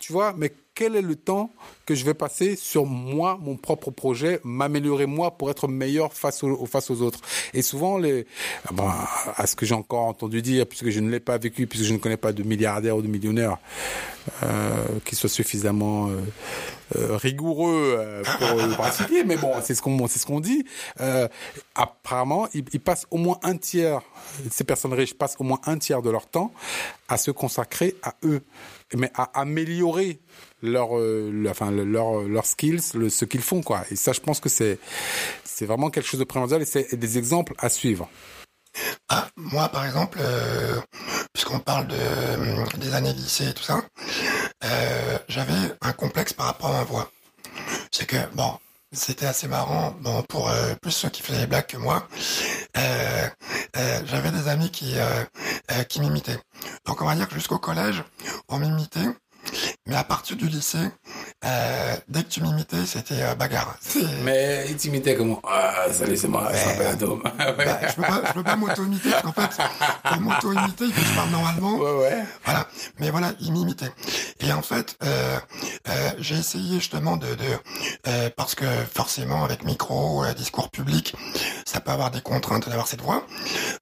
tu 0.00 0.12
vois, 0.12 0.34
mais 0.36 0.52
quel 0.74 0.96
est 0.96 1.02
le 1.02 1.16
temps 1.16 1.50
que 1.86 1.94
je 1.94 2.04
vais 2.04 2.14
passer 2.14 2.56
sur 2.56 2.86
moi, 2.86 3.38
mon 3.40 3.56
propre 3.56 3.90
projet, 3.90 4.40
m'améliorer 4.42 5.06
moi 5.06 5.36
pour 5.36 5.50
être 5.50 5.68
meilleur 5.68 6.12
face 6.12 6.42
aux, 6.42 6.66
face 6.66 6.90
aux 6.90 7.02
autres. 7.02 7.20
Et 7.52 7.62
souvent, 7.62 7.98
les, 7.98 8.26
bon, 8.72 8.88
à 9.36 9.46
ce 9.46 9.54
que 9.54 9.66
j'ai 9.66 9.74
encore 9.74 10.04
entendu 10.04 10.42
dire, 10.42 10.66
puisque 10.66 10.90
je 10.90 11.00
ne 11.00 11.10
l'ai 11.10 11.20
pas 11.20 11.38
vécu, 11.38 11.66
puisque 11.66 11.84
je 11.84 11.92
ne 11.92 11.98
connais 11.98 12.16
pas 12.16 12.32
de 12.32 12.42
milliardaires 12.42 12.96
ou 12.96 13.02
de 13.02 13.08
millionnaires 13.08 13.58
euh, 14.42 14.84
qui 15.04 15.14
soient 15.14 15.28
suffisamment 15.28 16.08
euh, 16.08 16.20
euh, 16.96 17.16
rigoureux 17.16 18.22
pour 18.38 18.56
le 18.56 18.72
pratiquer, 18.74 19.24
mais 19.24 19.36
bon, 19.36 19.52
c'est 19.62 19.74
ce 19.74 19.82
qu'on 19.82 20.06
c'est 20.06 20.18
ce 20.18 20.26
qu'on 20.26 20.40
dit. 20.40 20.64
Euh, 21.00 21.28
apparemment, 21.74 22.48
ils, 22.54 22.64
ils, 22.72 22.80
passent 22.80 23.06
au 23.10 23.18
moins 23.18 23.38
un 23.42 23.56
tiers, 23.56 24.00
ces 24.50 24.64
personnes 24.64 24.92
riches 24.92 25.14
passent 25.14 25.36
au 25.38 25.44
moins 25.44 25.60
un 25.66 25.78
tiers 25.78 26.02
de 26.02 26.10
leur 26.10 26.26
temps 26.26 26.52
à 27.08 27.16
se 27.16 27.30
consacrer 27.30 27.94
à 28.02 28.14
eux, 28.24 28.42
mais 28.94 29.10
à 29.14 29.40
améliorer 29.40 30.20
leur, 30.64 30.98
euh, 30.98 31.46
enfin 31.48 31.70
leur 31.70 32.22
leurs 32.22 32.46
skills, 32.46 32.80
le, 32.94 33.08
ce 33.08 33.24
qu'ils 33.24 33.42
font 33.42 33.62
quoi. 33.62 33.84
Et 33.90 33.96
ça, 33.96 34.12
je 34.12 34.20
pense 34.20 34.40
que 34.40 34.48
c'est 34.48 34.78
c'est 35.44 35.66
vraiment 35.66 35.90
quelque 35.90 36.08
chose 36.08 36.20
de 36.20 36.24
primordial 36.24 36.62
et 36.62 36.64
c'est 36.64 36.94
des 36.94 37.18
exemples 37.18 37.54
à 37.58 37.68
suivre. 37.68 38.08
Ah, 39.08 39.28
moi, 39.36 39.68
par 39.68 39.84
exemple, 39.84 40.18
euh, 40.20 40.80
puisqu'on 41.32 41.60
parle 41.60 41.86
de, 41.86 41.96
euh, 41.96 42.64
des 42.78 42.94
années 42.94 43.12
lycée 43.12 43.48
et 43.48 43.54
tout 43.54 43.62
ça, 43.62 43.82
euh, 44.64 45.18
j'avais 45.28 45.52
un 45.80 45.92
complexe 45.92 46.32
par 46.32 46.46
rapport 46.46 46.70
à 46.70 46.78
ma 46.78 46.84
voix. 46.84 47.10
C'est 47.92 48.06
que, 48.06 48.16
bon, 48.34 48.58
c'était 48.92 49.26
assez 49.26 49.46
marrant, 49.46 49.94
bon, 50.00 50.22
pour 50.22 50.48
euh, 50.48 50.74
plus 50.82 50.90
ceux 50.90 51.08
qui 51.08 51.22
faisaient 51.22 51.40
les 51.40 51.46
blagues 51.46 51.66
que 51.66 51.76
moi, 51.76 52.08
euh, 52.76 53.28
j'avais 54.06 54.30
des 54.30 54.48
amis 54.48 54.70
qui, 54.70 54.94
qui 55.88 56.00
m'imitaient. 56.00 56.38
Donc, 56.86 57.02
on 57.02 57.06
va 57.06 57.14
dire 57.14 57.28
que 57.28 57.34
jusqu'au 57.34 57.58
collège, 57.58 58.02
on 58.48 58.58
m'imitait, 58.58 59.06
mais 59.86 59.96
à 59.96 60.04
partir 60.04 60.36
du 60.36 60.46
lycée, 60.48 60.78
euh, 61.44 61.96
dès 62.08 62.22
que 62.22 62.28
tu 62.28 62.42
m'imitais, 62.42 62.86
c'était 62.86 63.20
euh, 63.22 63.34
bagarre. 63.34 63.76
Mais 64.22 64.64
il 64.70 64.76
t'imitait 64.76 65.14
comment 65.14 65.42
Ah, 65.46 65.86
salut, 65.92 66.16
c'est 66.16 66.28
moi, 66.28 66.50
je 66.54 66.68
m'appelle 66.68 66.86
Adam. 66.86 67.16
bah, 67.16 67.80
je 67.88 67.94
peux 67.94 68.02
pas, 68.02 68.22
je 68.28 68.32
peux 68.32 68.42
pas 68.42 68.56
m'auto-imiter, 68.56 69.10
parce 69.10 69.22
qu'en 69.22 69.32
fait, 69.32 69.62
pour 70.04 70.20
m'auto-imiter, 70.22 70.84
il 70.86 70.92
faut 70.92 71.02
que 71.02 71.06
je 71.06 71.14
parle 71.14 71.30
normalement. 71.30 71.76
Ouais, 71.76 71.92
ouais. 72.00 72.24
Voilà. 72.44 72.66
Mais 72.98 73.10
voilà, 73.10 73.32
il 73.40 73.52
m'imitait. 73.52 73.92
Et 74.40 74.52
en 74.52 74.62
fait, 74.62 74.96
euh, 75.02 75.38
euh, 75.88 76.10
j'ai 76.18 76.36
essayé 76.36 76.76
justement 76.78 77.18
de, 77.18 77.26
de 77.34 77.44
euh, 78.06 78.30
parce 78.36 78.54
que 78.54 78.64
forcément, 78.94 79.44
avec 79.44 79.64
micro, 79.64 80.24
discours 80.34 80.70
public, 80.70 81.14
ça 81.66 81.80
peut 81.80 81.90
avoir 81.90 82.10
des 82.10 82.22
contraintes 82.22 82.68
d'avoir 82.68 82.88
cette 82.88 83.02
voix. 83.02 83.26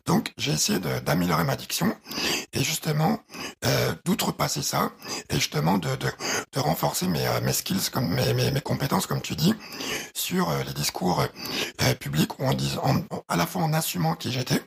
Donc, 0.07 0.33
j'ai 0.37 0.53
essayé 0.53 0.81
d'améliorer 1.05 1.45
ma 1.45 1.55
diction 1.55 1.95
et 2.53 2.65
justement 2.65 3.21
d'outrepasser 4.05 4.63
ça 4.63 4.91
et 5.31 5.37
justement 5.37 5.79
de, 5.79 5.92
de, 5.97 6.09
de 6.53 6.61
renforcer 6.61 7.07
mes, 7.07 7.27
mes 7.43 7.53
skills, 7.53 7.91
mes, 8.01 8.51
mes, 8.51 8.61
compétences, 8.61 9.07
comme 9.07 9.21
tu 9.21 9.35
dis, 9.35 9.55
sur 10.15 10.51
euh, 10.51 10.63
les 10.65 10.73
discours 10.73 11.23
euh, 11.23 11.95
publics 11.95 12.39
où 12.39 12.45
on 12.45 12.53
dit, 12.53 12.77
à 13.29 13.37
la 13.37 13.47
fois 13.47 13.63
en 13.63 13.73
assumant 13.73 14.15
qui 14.15 14.33
j'étais, 14.33 14.63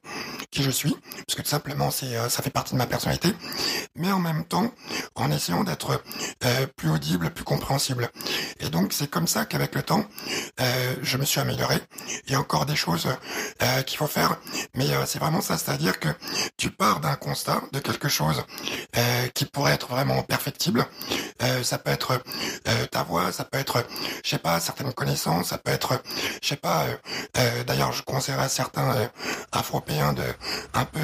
qui 0.51 0.63
je 0.63 0.71
suis, 0.71 0.95
parce 1.27 1.35
que 1.35 1.41
tout 1.41 1.49
simplement 1.49 1.91
c'est 1.91 2.15
euh, 2.15 2.29
ça 2.29 2.41
fait 2.41 2.49
partie 2.49 2.73
de 2.73 2.77
ma 2.77 2.87
personnalité, 2.87 3.29
mais 3.95 4.11
en 4.11 4.19
même 4.19 4.45
temps 4.45 4.71
en 5.15 5.31
essayant 5.31 5.63
d'être 5.63 6.03
plus 6.75 6.89
audible, 6.89 7.29
plus 7.29 7.43
compréhensible. 7.43 8.09
Et 8.59 8.69
donc 8.69 8.93
c'est 8.93 9.09
comme 9.09 9.27
ça 9.27 9.45
qu'avec 9.45 9.75
le 9.75 9.83
temps, 9.83 10.05
je 11.01 11.17
me 11.17 11.25
suis 11.25 11.39
amélioré. 11.39 11.77
Il 12.25 12.33
y 12.33 12.35
a 12.35 12.39
encore 12.39 12.65
des 12.65 12.75
choses 12.75 13.07
qu'il 13.85 13.97
faut 13.97 14.07
faire, 14.07 14.37
mais 14.75 14.87
c'est 15.05 15.19
vraiment 15.19 15.41
ça, 15.41 15.57
c'est-à-dire 15.57 15.99
que 15.99 16.09
tu 16.57 16.69
pars 16.69 16.99
d'un 16.99 17.15
constat 17.15 17.61
de 17.71 17.79
quelque 17.79 18.09
chose 18.09 18.43
qui 19.33 19.45
pourrait 19.45 19.73
être 19.73 19.87
vraiment 19.87 20.21
perfectible. 20.23 20.85
Ça 21.63 21.77
peut 21.77 21.91
être 21.91 22.21
euh, 22.67 22.85
ta 22.87 23.03
voix, 23.03 23.31
ça 23.31 23.43
peut 23.43 23.57
être, 23.57 23.85
je 24.23 24.29
sais 24.29 24.37
pas, 24.37 24.59
certaines 24.59 24.93
connaissances, 24.93 25.47
ça 25.47 25.57
peut 25.57 25.71
être, 25.71 26.01
je 26.41 26.47
sais 26.47 26.55
pas. 26.55 26.83
Euh, 26.83 26.95
euh, 27.37 27.63
d'ailleurs, 27.63 27.91
je 27.91 28.03
conseillerais 28.03 28.45
à 28.45 28.49
certains 28.49 28.95
Afropéens 29.51 30.13
de 30.13 30.23
un 30.73 30.85
peu 30.85 30.99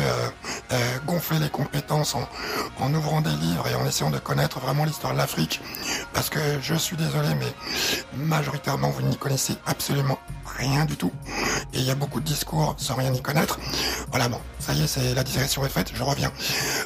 gonfler 1.05 1.39
les 1.39 1.49
compétences 1.49 2.15
en, 2.15 2.93
ouvrant 2.93 3.21
des 3.21 3.29
livres 3.31 3.67
et 3.67 3.75
en 3.75 3.85
essayant 3.85 4.09
de 4.09 4.19
connaître 4.19 4.59
vraiment 4.59 4.85
l'histoire 4.85 5.13
de 5.13 5.17
l'Afrique, 5.17 5.61
parce 6.13 6.29
que 6.29 6.39
je 6.61 6.75
suis 6.75 6.97
désolé, 6.97 7.29
mais 7.35 7.53
majoritairement 8.15 8.89
vous 8.89 9.01
n'y 9.01 9.17
connaissez 9.17 9.55
absolument 9.65 10.19
rien 10.57 10.85
du 10.85 10.97
tout. 10.97 11.11
Et 11.73 11.79
il 11.79 11.85
y 11.85 11.91
a 11.91 11.95
beaucoup 11.95 12.19
de 12.19 12.25
discours 12.25 12.75
sans 12.77 12.95
rien 12.95 13.13
y 13.13 13.21
connaître. 13.21 13.59
Voilà, 14.09 14.27
bon, 14.27 14.39
ça 14.59 14.73
y 14.73 14.83
est, 14.83 14.87
c'est 14.87 15.13
la 15.13 15.23
digression 15.23 15.65
est 15.65 15.69
faite, 15.69 15.91
je 15.93 16.03
reviens. 16.03 16.31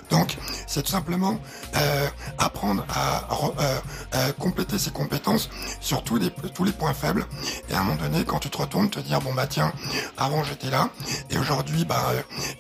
Donc, 0.09 0.37
c'est 0.67 0.83
tout 0.83 0.91
simplement 0.91 1.37
euh, 1.75 2.07
apprendre 2.37 2.85
à 2.89 3.14
euh, 3.31 3.79
euh, 4.15 4.31
compléter 4.33 4.77
ses 4.77 4.91
compétences 4.91 5.49
sur 5.81 6.03
tous 6.03 6.17
les, 6.17 6.29
points 6.71 6.93
faibles. 6.93 7.25
Et 7.69 7.73
à 7.73 7.81
un 7.81 7.83
moment 7.83 8.01
donné, 8.01 8.25
quand 8.25 8.39
tu 8.39 8.49
te 8.49 8.57
retournes, 8.57 8.89
te 8.89 8.99
dire, 8.99 9.21
bon 9.21 9.33
bah 9.33 9.47
tiens, 9.47 9.71
avant 10.17 10.43
j'étais 10.43 10.69
là, 10.69 10.89
et 11.29 11.37
aujourd'hui, 11.37 11.85
bah 11.85 12.11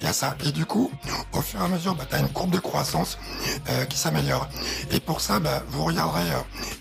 il 0.01 0.05
y 0.05 0.09
a 0.09 0.13
ça. 0.13 0.35
Et 0.45 0.51
du 0.51 0.65
coup, 0.65 0.91
au 1.33 1.41
fur 1.41 1.61
et 1.61 1.63
à 1.63 1.67
mesure, 1.67 1.95
bah, 1.95 2.05
tu 2.09 2.15
as 2.15 2.19
une 2.19 2.29
courbe 2.29 2.51
de 2.51 2.59
croissance 2.59 3.17
qui 3.89 3.97
s'améliore. 3.97 4.47
Et 4.91 4.99
pour 4.99 5.21
ça, 5.21 5.39
bah, 5.39 5.63
vous 5.69 5.83
regarderez 5.83 6.25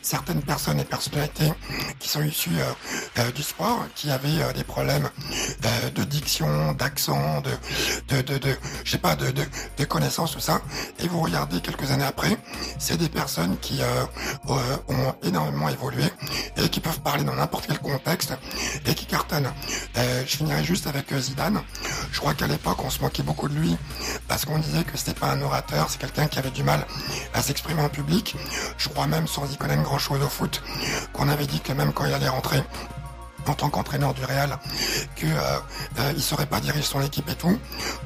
certaines 0.02 0.42
personnes 0.42 0.80
et 0.80 0.84
personnalités 0.84 1.52
qui 1.98 2.08
sont 2.08 2.22
issues 2.22 2.58
du 3.34 3.42
sport, 3.42 3.84
qui 3.94 4.10
avaient 4.10 4.42
euh, 4.42 4.52
des 4.52 4.64
problèmes 4.64 5.08
euh, 5.64 5.90
de 5.90 6.04
diction, 6.04 6.72
d'accent, 6.72 7.40
de, 7.40 7.50
de, 8.08 8.22
de, 8.22 8.38
de, 8.38 8.56
je 8.84 8.90
sais 8.90 8.98
pas, 8.98 9.16
de, 9.16 9.30
de, 9.30 9.42
de 9.78 9.84
connaissances, 9.84 10.32
tout 10.32 10.40
ça. 10.40 10.60
Et 11.00 11.08
vous 11.08 11.20
regardez 11.20 11.60
quelques 11.60 11.90
années 11.90 12.04
après, 12.04 12.37
c'est 12.78 12.96
des 12.96 13.08
personnes 13.08 13.56
qui 13.64 13.81
euh, 13.81 14.05
ont 14.88 15.14
énormément 15.22 15.70
évolué 15.70 16.05
et 16.59 16.68
qui 16.68 16.81
peuvent 16.81 17.00
parler 17.00 17.24
dans 17.24 17.35
n'importe 17.35 17.66
quel 17.66 17.79
contexte 17.79 18.35
et 18.87 18.94
qui 18.94 19.07
cartonnent. 19.07 19.50
je 19.96 20.37
finirai 20.37 20.62
juste 20.62 20.87
avec 20.87 21.12
Zidane. 21.18 21.62
Je 22.12 22.20
crois 22.20 22.35
qu'à 22.35 22.46
l'époque, 22.46 22.85
on 22.85 22.90
se 22.90 23.00
moquait 23.00 23.22
beaucoup 23.22 23.48
de 23.48 23.55
lui 23.55 23.77
parce 24.29 24.44
qu'on 24.44 24.59
disait 24.59 24.85
que 24.85 24.98
c'était 24.98 25.18
pas 25.18 25.29
un 25.29 25.40
orateur, 25.40 25.87
c'est 25.88 25.98
quelqu'un 25.98 26.27
qui 26.27 26.38
avait 26.38 26.50
du 26.50 26.62
mal 26.62 26.87
à 27.33 27.40
s'exprimer 27.40 27.81
en 27.83 27.88
public. 27.88 28.37
Je 28.77 28.88
crois 28.90 29.07
même, 29.07 29.27
sans 29.27 29.50
y 29.50 29.57
connaître 29.57 29.83
grand 29.83 29.98
chose 29.98 30.22
au 30.22 30.29
foot, 30.29 30.62
qu'on 31.14 31.29
avait 31.31 31.46
dit 31.46 31.61
que 31.61 31.72
même 31.72 31.92
quand 31.92 32.05
il 32.05 32.12
allait 32.12 32.29
rentrer 32.29 32.62
en 33.46 33.54
tant 33.54 33.70
qu'entraîneur 33.70 34.14
du 34.14 34.24
Real 34.24 34.59
que 35.16 35.26
euh, 35.26 35.59
euh, 35.98 36.12
il 36.16 36.22
saurait 36.22 36.46
pas 36.46 36.61
diriger 36.61 36.83
son 36.83 37.00
équipe 37.02 37.28
et 37.28 37.35
tout. 37.35 37.59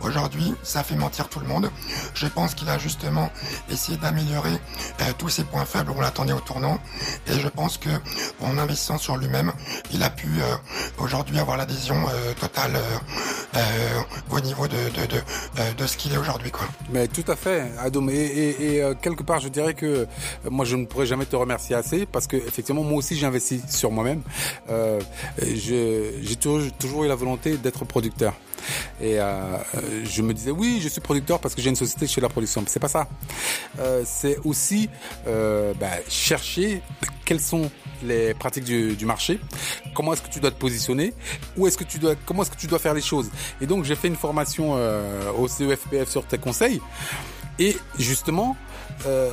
Aujourd'hui, 0.02 0.54
ça 0.62 0.82
fait 0.82 0.96
mentir 0.96 1.28
tout 1.28 1.40
le 1.40 1.46
monde. 1.46 1.70
Je 2.14 2.26
pense 2.26 2.54
qu'il 2.54 2.68
a 2.68 2.78
justement 2.78 3.30
essayé 3.70 3.98
d'améliorer 3.98 4.52
euh, 5.00 5.04
tous 5.16 5.28
ses 5.28 5.44
points 5.44 5.64
faibles 5.64 5.90
où 5.90 5.94
on 5.96 6.00
l'attendait 6.00 6.32
au 6.32 6.40
tournant. 6.40 6.78
Et 7.26 7.38
je 7.38 7.48
pense 7.48 7.78
que 7.78 7.90
en 8.40 8.58
investissant 8.58 8.98
sur 8.98 9.16
lui-même, 9.16 9.52
il 9.92 10.02
a 10.02 10.10
pu 10.10 10.26
euh, 10.26 10.56
aujourd'hui 10.98 11.38
avoir 11.38 11.56
l'adhésion 11.56 11.96
euh, 12.08 12.32
totale 12.34 12.78
au 14.30 14.40
niveau 14.40 14.68
de, 14.68 14.76
ce 15.86 15.96
qu'il 15.96 16.12
est 16.12 16.16
aujourd'hui. 16.16 16.52
Mais 16.90 17.08
tout 17.08 17.24
à 17.26 17.34
fait, 17.34 17.72
Adom. 17.80 18.08
Et, 18.08 18.14
et, 18.14 18.76
et 18.76 18.94
quelque 19.02 19.22
part, 19.22 19.40
je 19.40 19.48
dirais 19.48 19.74
que 19.74 20.06
moi, 20.48 20.64
je 20.64 20.76
ne 20.76 20.86
pourrais 20.86 21.06
jamais 21.06 21.26
te 21.26 21.34
remercier 21.34 21.74
assez 21.74 22.06
parce 22.06 22.26
que 22.26 22.36
effectivement, 22.36 22.82
moi 22.82 22.98
aussi, 22.98 23.16
j'ai 23.16 23.26
investi 23.26 23.60
sur 23.68 23.90
moi-même. 23.90 24.22
Euh, 24.70 25.00
j'ai 25.40 26.36
toujours, 26.36 27.04
eu 27.04 27.08
la 27.08 27.14
volonté 27.14 27.56
d'être 27.56 27.84
producteur. 27.84 28.34
Et 29.00 29.20
euh, 29.20 29.56
je 30.04 30.22
me 30.22 30.34
disais, 30.34 30.50
oui, 30.50 30.80
je 30.82 30.88
suis 30.88 31.00
producteur 31.00 31.40
parce 31.40 31.54
que 31.54 31.62
j'ai 31.62 31.70
une 31.70 31.76
société, 31.76 32.06
je 32.06 32.12
fais 32.12 32.20
la 32.20 32.28
production. 32.28 32.62
C'est 32.66 32.80
pas 32.80 32.88
ça. 32.88 33.08
Euh, 33.78 34.02
c'est 34.04 34.38
aussi 34.44 34.90
euh, 35.26 35.72
bah, 35.74 35.90
chercher 36.08 36.82
quelles 37.24 37.40
sont 37.40 37.70
les 38.02 38.34
pratiques 38.34 38.64
du, 38.64 38.96
du 38.96 39.06
marché, 39.06 39.40
comment 39.94 40.12
est-ce 40.12 40.22
que 40.22 40.28
tu 40.28 40.40
dois 40.40 40.50
te 40.50 40.58
positionner, 40.58 41.14
où 41.56 41.66
est-ce 41.66 41.76
que 41.76 41.84
tu 41.84 41.98
dois, 41.98 42.14
comment 42.26 42.42
est-ce 42.42 42.50
que 42.50 42.56
tu 42.56 42.66
dois 42.66 42.78
faire 42.78 42.94
les 42.94 43.00
choses? 43.00 43.30
Et 43.60 43.66
donc 43.66 43.84
j'ai 43.84 43.96
fait 43.96 44.08
une 44.08 44.16
formation 44.16 44.74
euh, 44.76 45.30
au 45.32 45.48
CEFPF 45.48 46.08
sur 46.08 46.24
tes 46.24 46.38
conseils. 46.38 46.80
Et 47.58 47.76
justement, 47.98 48.56
euh, 49.06 49.30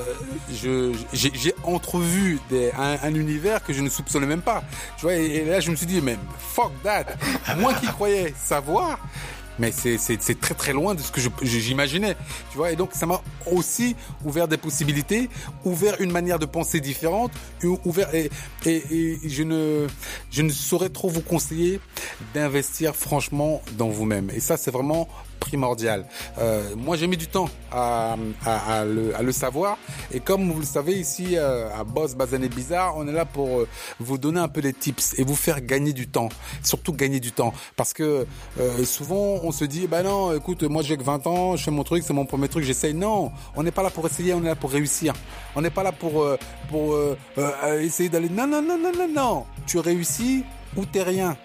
j'ai, 0.51 1.53
entrevu 1.63 2.39
des, 2.49 2.71
un, 2.77 2.97
un, 3.01 3.15
univers 3.15 3.63
que 3.63 3.73
je 3.73 3.81
ne 3.81 3.89
soupçonnais 3.89 4.27
même 4.27 4.41
pas. 4.41 4.63
Tu 4.97 5.03
vois, 5.03 5.15
et, 5.15 5.45
là 5.45 5.59
je 5.59 5.71
me 5.71 5.75
suis 5.75 5.85
dit, 5.85 6.01
mais 6.01 6.17
fuck 6.39 6.71
that. 6.83 7.05
Moi 7.57 7.73
qui 7.73 7.87
croyais 7.87 8.33
savoir, 8.41 8.99
mais 9.59 9.71
c'est, 9.71 9.97
très 10.39 10.53
très 10.53 10.73
loin 10.73 10.95
de 10.95 11.01
ce 11.01 11.11
que 11.11 11.21
j'imaginais. 11.43 12.15
Tu 12.51 12.57
vois, 12.57 12.71
et 12.71 12.75
donc 12.75 12.91
ça 12.93 13.05
m'a 13.05 13.21
aussi 13.51 13.95
ouvert 14.23 14.47
des 14.47 14.57
possibilités, 14.57 15.29
ouvert 15.63 15.99
une 15.99 16.11
manière 16.11 16.39
de 16.39 16.45
penser 16.45 16.79
différente, 16.79 17.31
ouvert 17.85 18.13
et, 18.13 18.29
et, 18.65 18.83
et 18.91 19.29
je 19.29 19.43
ne 19.43 19.87
je 20.31 20.41
ne 20.41 20.49
saurais 20.49 20.89
trop 20.89 21.09
vous 21.09 21.21
conseiller 21.21 21.79
d'investir 22.33 22.95
franchement 22.95 23.61
dans 23.77 23.89
vous-même. 23.89 24.29
Et 24.35 24.39
ça 24.39 24.57
c'est 24.57 24.71
vraiment 24.71 25.07
primordial. 25.45 26.05
Euh, 26.39 26.75
moi, 26.75 26.97
j'ai 26.97 27.07
mis 27.07 27.17
du 27.17 27.27
temps 27.27 27.49
à, 27.71 28.15
à, 28.45 28.79
à, 28.79 28.85
le, 28.85 29.15
à, 29.15 29.21
le, 29.21 29.31
savoir. 29.31 29.77
Et 30.11 30.19
comme 30.19 30.51
vous 30.51 30.59
le 30.59 30.65
savez, 30.65 30.93
ici, 30.93 31.37
euh, 31.37 31.69
à 31.79 31.83
Boss, 31.83 32.15
Bazané 32.15 32.49
Bizarre, 32.49 32.95
on 32.97 33.07
est 33.07 33.11
là 33.11 33.25
pour 33.25 33.59
euh, 33.59 33.67
vous 33.99 34.17
donner 34.17 34.39
un 34.39 34.47
peu 34.47 34.61
des 34.61 34.73
tips 34.73 35.19
et 35.19 35.23
vous 35.23 35.35
faire 35.35 35.61
gagner 35.61 35.93
du 35.93 36.07
temps. 36.07 36.29
Surtout 36.63 36.93
gagner 36.93 37.19
du 37.19 37.31
temps. 37.31 37.53
Parce 37.75 37.93
que 37.93 38.25
euh, 38.59 38.85
souvent, 38.85 39.39
on 39.43 39.51
se 39.51 39.65
dit, 39.65 39.85
bah 39.87 40.01
non, 40.01 40.33
écoute, 40.33 40.63
moi, 40.63 40.81
j'ai 40.81 40.97
que 40.97 41.03
20 41.03 41.27
ans, 41.27 41.55
je 41.55 41.63
fais 41.63 41.71
mon 41.71 41.83
truc, 41.83 42.03
c'est 42.05 42.13
mon 42.13 42.25
premier 42.25 42.47
truc, 42.47 42.63
j'essaye. 42.63 42.93
Non, 42.95 43.31
on 43.55 43.63
n'est 43.63 43.71
pas 43.71 43.83
là 43.83 43.91
pour 43.91 44.05
essayer, 44.07 44.33
on 44.33 44.41
est 44.43 44.47
là 44.47 44.55
pour 44.55 44.71
réussir. 44.71 45.13
On 45.55 45.61
n'est 45.61 45.69
pas 45.69 45.83
là 45.83 45.91
pour, 45.91 46.23
euh, 46.23 46.37
pour 46.69 46.97
essayer 47.79 48.09
d'aller... 48.09 48.29
Non, 48.29 48.47
non, 48.47 48.61
non, 48.61 48.77
non, 48.77 48.91
non, 48.97 49.07
non. 49.07 49.45
Tu 49.67 49.77
réussis 49.77 50.43
ou 50.75 50.85
t'es 50.85 51.03
rien. 51.03 51.37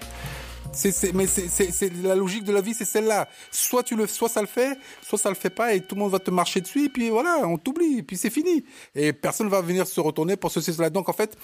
C'est, 0.73 1.13
mais 1.13 1.27
c'est, 1.27 1.93
la 2.03 2.15
logique 2.15 2.45
de 2.45 2.53
la 2.53 2.61
vie, 2.61 2.75
c'est 2.75 2.85
celle-là. 2.85 3.29
Soit 3.51 3.83
tu 3.83 3.97
le, 3.97 4.07
soit 4.07 4.29
ça 4.29 4.41
le 4.41 4.47
fait, 4.47 4.79
soit 5.03 5.19
ça 5.19 5.29
le 5.29 5.35
fait 5.35 5.51
pas, 5.51 5.75
et 5.75 5.81
tout 5.81 5.95
le 5.95 6.01
monde 6.01 6.13
va 6.13 6.21
te 6.21 6.31
marcher 6.31 6.61
dessus, 6.61 6.85
et 6.85 6.89
puis 6.89 7.11
voilà, 7.11 7.43
on 7.47 7.59
t'oublie, 7.59 7.99
et 7.99 8.03
puis 8.03 8.17
c'est 8.17 8.31
fini. 8.31 8.65
Et 8.95 9.13
personne 9.13 9.49
va 9.49 9.61
venir 9.61 9.87
se 9.87 10.01
retourner 10.01 10.37
pour 10.37 10.51
ceci, 10.51 10.73
cela. 10.73 10.89
Donc 10.91 11.09
en 11.09 11.13
fait, 11.13 11.37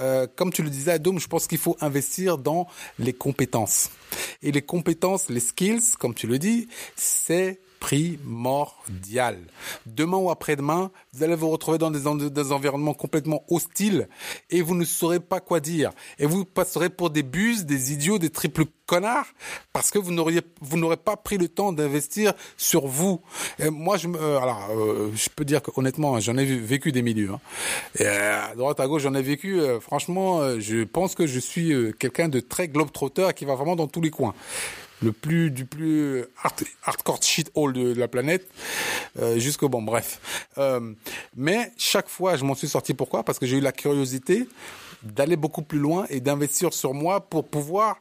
euh, 0.00 0.26
comme 0.36 0.52
tu 0.52 0.62
le 0.62 0.70
disais, 0.70 0.92
Adom, 0.92 1.18
je 1.18 1.26
pense 1.26 1.46
qu'il 1.46 1.58
faut 1.58 1.76
investir 1.80 2.38
dans 2.38 2.66
les 2.98 3.12
compétences. 3.12 3.90
Et 4.42 4.52
les 4.52 4.62
compétences, 4.62 5.28
les 5.30 5.40
skills, 5.40 5.94
comme 5.98 6.14
tu 6.14 6.26
le 6.26 6.38
dis, 6.38 6.68
c'est 6.94 7.60
primordial. 7.80 9.38
Demain 9.86 10.18
ou 10.18 10.30
après-demain, 10.30 10.90
vous 11.12 11.22
allez 11.22 11.34
vous 11.34 11.50
retrouver 11.50 11.78
dans 11.78 11.90
des, 11.90 12.06
environnements 12.52 12.94
complètement 12.94 13.44
hostiles 13.48 14.08
et 14.50 14.62
vous 14.62 14.74
ne 14.74 14.84
saurez 14.84 15.20
pas 15.20 15.40
quoi 15.40 15.60
dire. 15.60 15.90
Et 16.18 16.26
vous 16.26 16.44
passerez 16.44 16.90
pour 16.90 17.10
des 17.10 17.22
buses, 17.22 17.64
des 17.64 17.92
idiots, 17.92 18.18
des 18.18 18.30
triples 18.30 18.64
connards 18.86 19.26
parce 19.72 19.90
que 19.90 19.98
vous 19.98 20.12
n'auriez, 20.12 20.40
vous 20.60 20.78
n'aurez 20.78 20.96
pas 20.96 21.16
pris 21.16 21.38
le 21.38 21.48
temps 21.48 21.72
d'investir 21.72 22.32
sur 22.56 22.86
vous. 22.86 23.20
Moi, 23.70 23.96
je, 23.96 24.08
euh, 24.08 24.38
alors, 24.38 24.68
euh, 24.70 25.10
je 25.14 25.28
peux 25.34 25.44
dire 25.44 25.62
que 25.62 25.70
honnêtement, 25.76 26.18
j'en 26.20 26.36
ai 26.36 26.44
vécu 26.44 26.92
des 26.92 27.02
milieux. 27.02 27.30
Hein. 27.32 27.40
Et 27.98 28.06
à 28.06 28.54
droite, 28.56 28.80
à 28.80 28.86
gauche, 28.86 29.02
j'en 29.02 29.14
ai 29.14 29.22
vécu. 29.22 29.60
Euh, 29.60 29.80
franchement, 29.80 30.58
je 30.60 30.84
pense 30.84 31.14
que 31.14 31.26
je 31.26 31.38
suis 31.38 31.72
quelqu'un 31.98 32.28
de 32.28 32.40
très 32.40 32.68
globe-trotteur 32.68 33.34
qui 33.34 33.44
va 33.44 33.54
vraiment 33.54 33.76
dans 33.76 33.88
tous 33.88 34.00
les 34.00 34.10
coins 34.10 34.34
le 35.02 35.12
plus 35.12 35.50
du 35.50 35.64
plus 35.64 36.24
hard, 36.42 36.64
hardcore 36.84 37.22
shit 37.22 37.50
hole 37.54 37.72
de, 37.72 37.92
de 37.92 37.98
la 37.98 38.08
planète 38.08 38.48
euh, 39.18 39.38
jusqu'au 39.38 39.68
bon 39.68 39.82
bref. 39.82 40.20
Euh, 40.58 40.94
mais 41.36 41.72
chaque 41.76 42.08
fois 42.08 42.36
je 42.36 42.44
m'en 42.44 42.54
suis 42.54 42.68
sorti. 42.68 42.94
Pourquoi? 42.94 43.22
Parce 43.22 43.38
que 43.38 43.46
j'ai 43.46 43.56
eu 43.58 43.60
la 43.60 43.72
curiosité 43.72 44.48
d'aller 45.02 45.36
beaucoup 45.36 45.62
plus 45.62 45.78
loin 45.78 46.06
et 46.08 46.20
d'investir 46.20 46.72
sur 46.72 46.94
moi 46.94 47.20
pour 47.20 47.46
pouvoir 47.46 47.98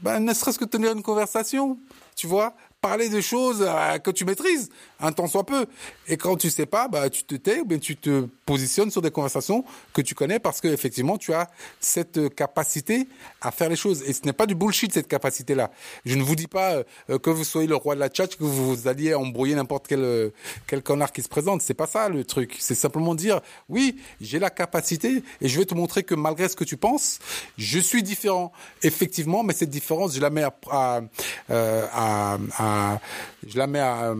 ben, 0.00 0.20
ne 0.20 0.32
serait-ce 0.34 0.58
que 0.58 0.64
tenir 0.64 0.92
une 0.92 1.02
conversation. 1.02 1.78
Tu 2.14 2.26
vois? 2.26 2.54
Parler 2.80 3.08
de 3.08 3.20
choses 3.20 3.64
euh, 3.66 3.98
que 3.98 4.10
tu 4.10 4.24
maîtrises, 4.24 4.70
un 5.00 5.12
temps 5.12 5.26
soit 5.26 5.44
peu. 5.44 5.66
Et 6.08 6.16
quand 6.16 6.36
tu 6.36 6.50
sais 6.50 6.66
pas, 6.66 6.88
bah, 6.88 7.10
tu 7.10 7.24
te 7.24 7.34
tais 7.34 7.60
ou 7.60 7.64
bien 7.64 7.78
tu 7.78 7.96
te 7.96 8.26
positionnes 8.44 8.90
sur 8.90 9.02
des 9.02 9.10
conversations 9.10 9.64
que 9.92 10.00
tu 10.00 10.14
connais 10.14 10.38
parce 10.38 10.60
que 10.60 10.68
effectivement, 10.68 11.18
tu 11.18 11.32
as 11.32 11.50
cette 11.80 12.34
capacité 12.34 13.08
à 13.40 13.50
faire 13.50 13.68
les 13.68 13.76
choses. 13.76 14.02
Et 14.06 14.12
ce 14.12 14.22
n'est 14.24 14.32
pas 14.32 14.46
du 14.46 14.54
bullshit, 14.54 14.92
cette 14.92 15.08
capacité-là. 15.08 15.70
Je 16.04 16.16
ne 16.16 16.22
vous 16.22 16.36
dis 16.36 16.46
pas 16.46 16.82
euh, 17.10 17.18
que 17.18 17.30
vous 17.30 17.44
soyez 17.44 17.68
le 17.68 17.76
roi 17.76 17.94
de 17.94 18.00
la 18.00 18.08
chat, 18.12 18.28
que 18.28 18.44
vous 18.44 18.88
alliez 18.88 19.14
embrouiller 19.14 19.54
n'importe 19.54 19.86
quel, 19.86 20.00
euh, 20.00 20.30
quel 20.66 20.82
connard 20.82 21.12
qui 21.12 21.22
se 21.22 21.28
présente. 21.28 21.62
C'est 21.62 21.74
pas 21.74 21.86
ça, 21.86 22.08
le 22.08 22.24
truc. 22.24 22.56
C'est 22.58 22.74
simplement 22.74 23.14
dire, 23.14 23.40
oui, 23.68 23.96
j'ai 24.20 24.38
la 24.38 24.50
capacité 24.50 25.22
et 25.40 25.48
je 25.48 25.58
vais 25.58 25.66
te 25.66 25.74
montrer 25.74 26.02
que 26.02 26.14
malgré 26.14 26.48
ce 26.48 26.56
que 26.56 26.64
tu 26.64 26.76
penses, 26.76 27.18
je 27.58 27.78
suis 27.78 28.02
différent. 28.02 28.52
Effectivement, 28.82 29.42
mais 29.42 29.52
cette 29.52 29.70
différence, 29.70 30.14
je 30.14 30.20
la 30.20 30.30
mets 30.30 30.44
à, 30.44 30.54
à, 30.70 31.00
à, 31.48 32.38
à 32.58 33.00
je 33.46 33.58
la 33.58 33.66
mets 33.66 33.80
à, 33.80 34.14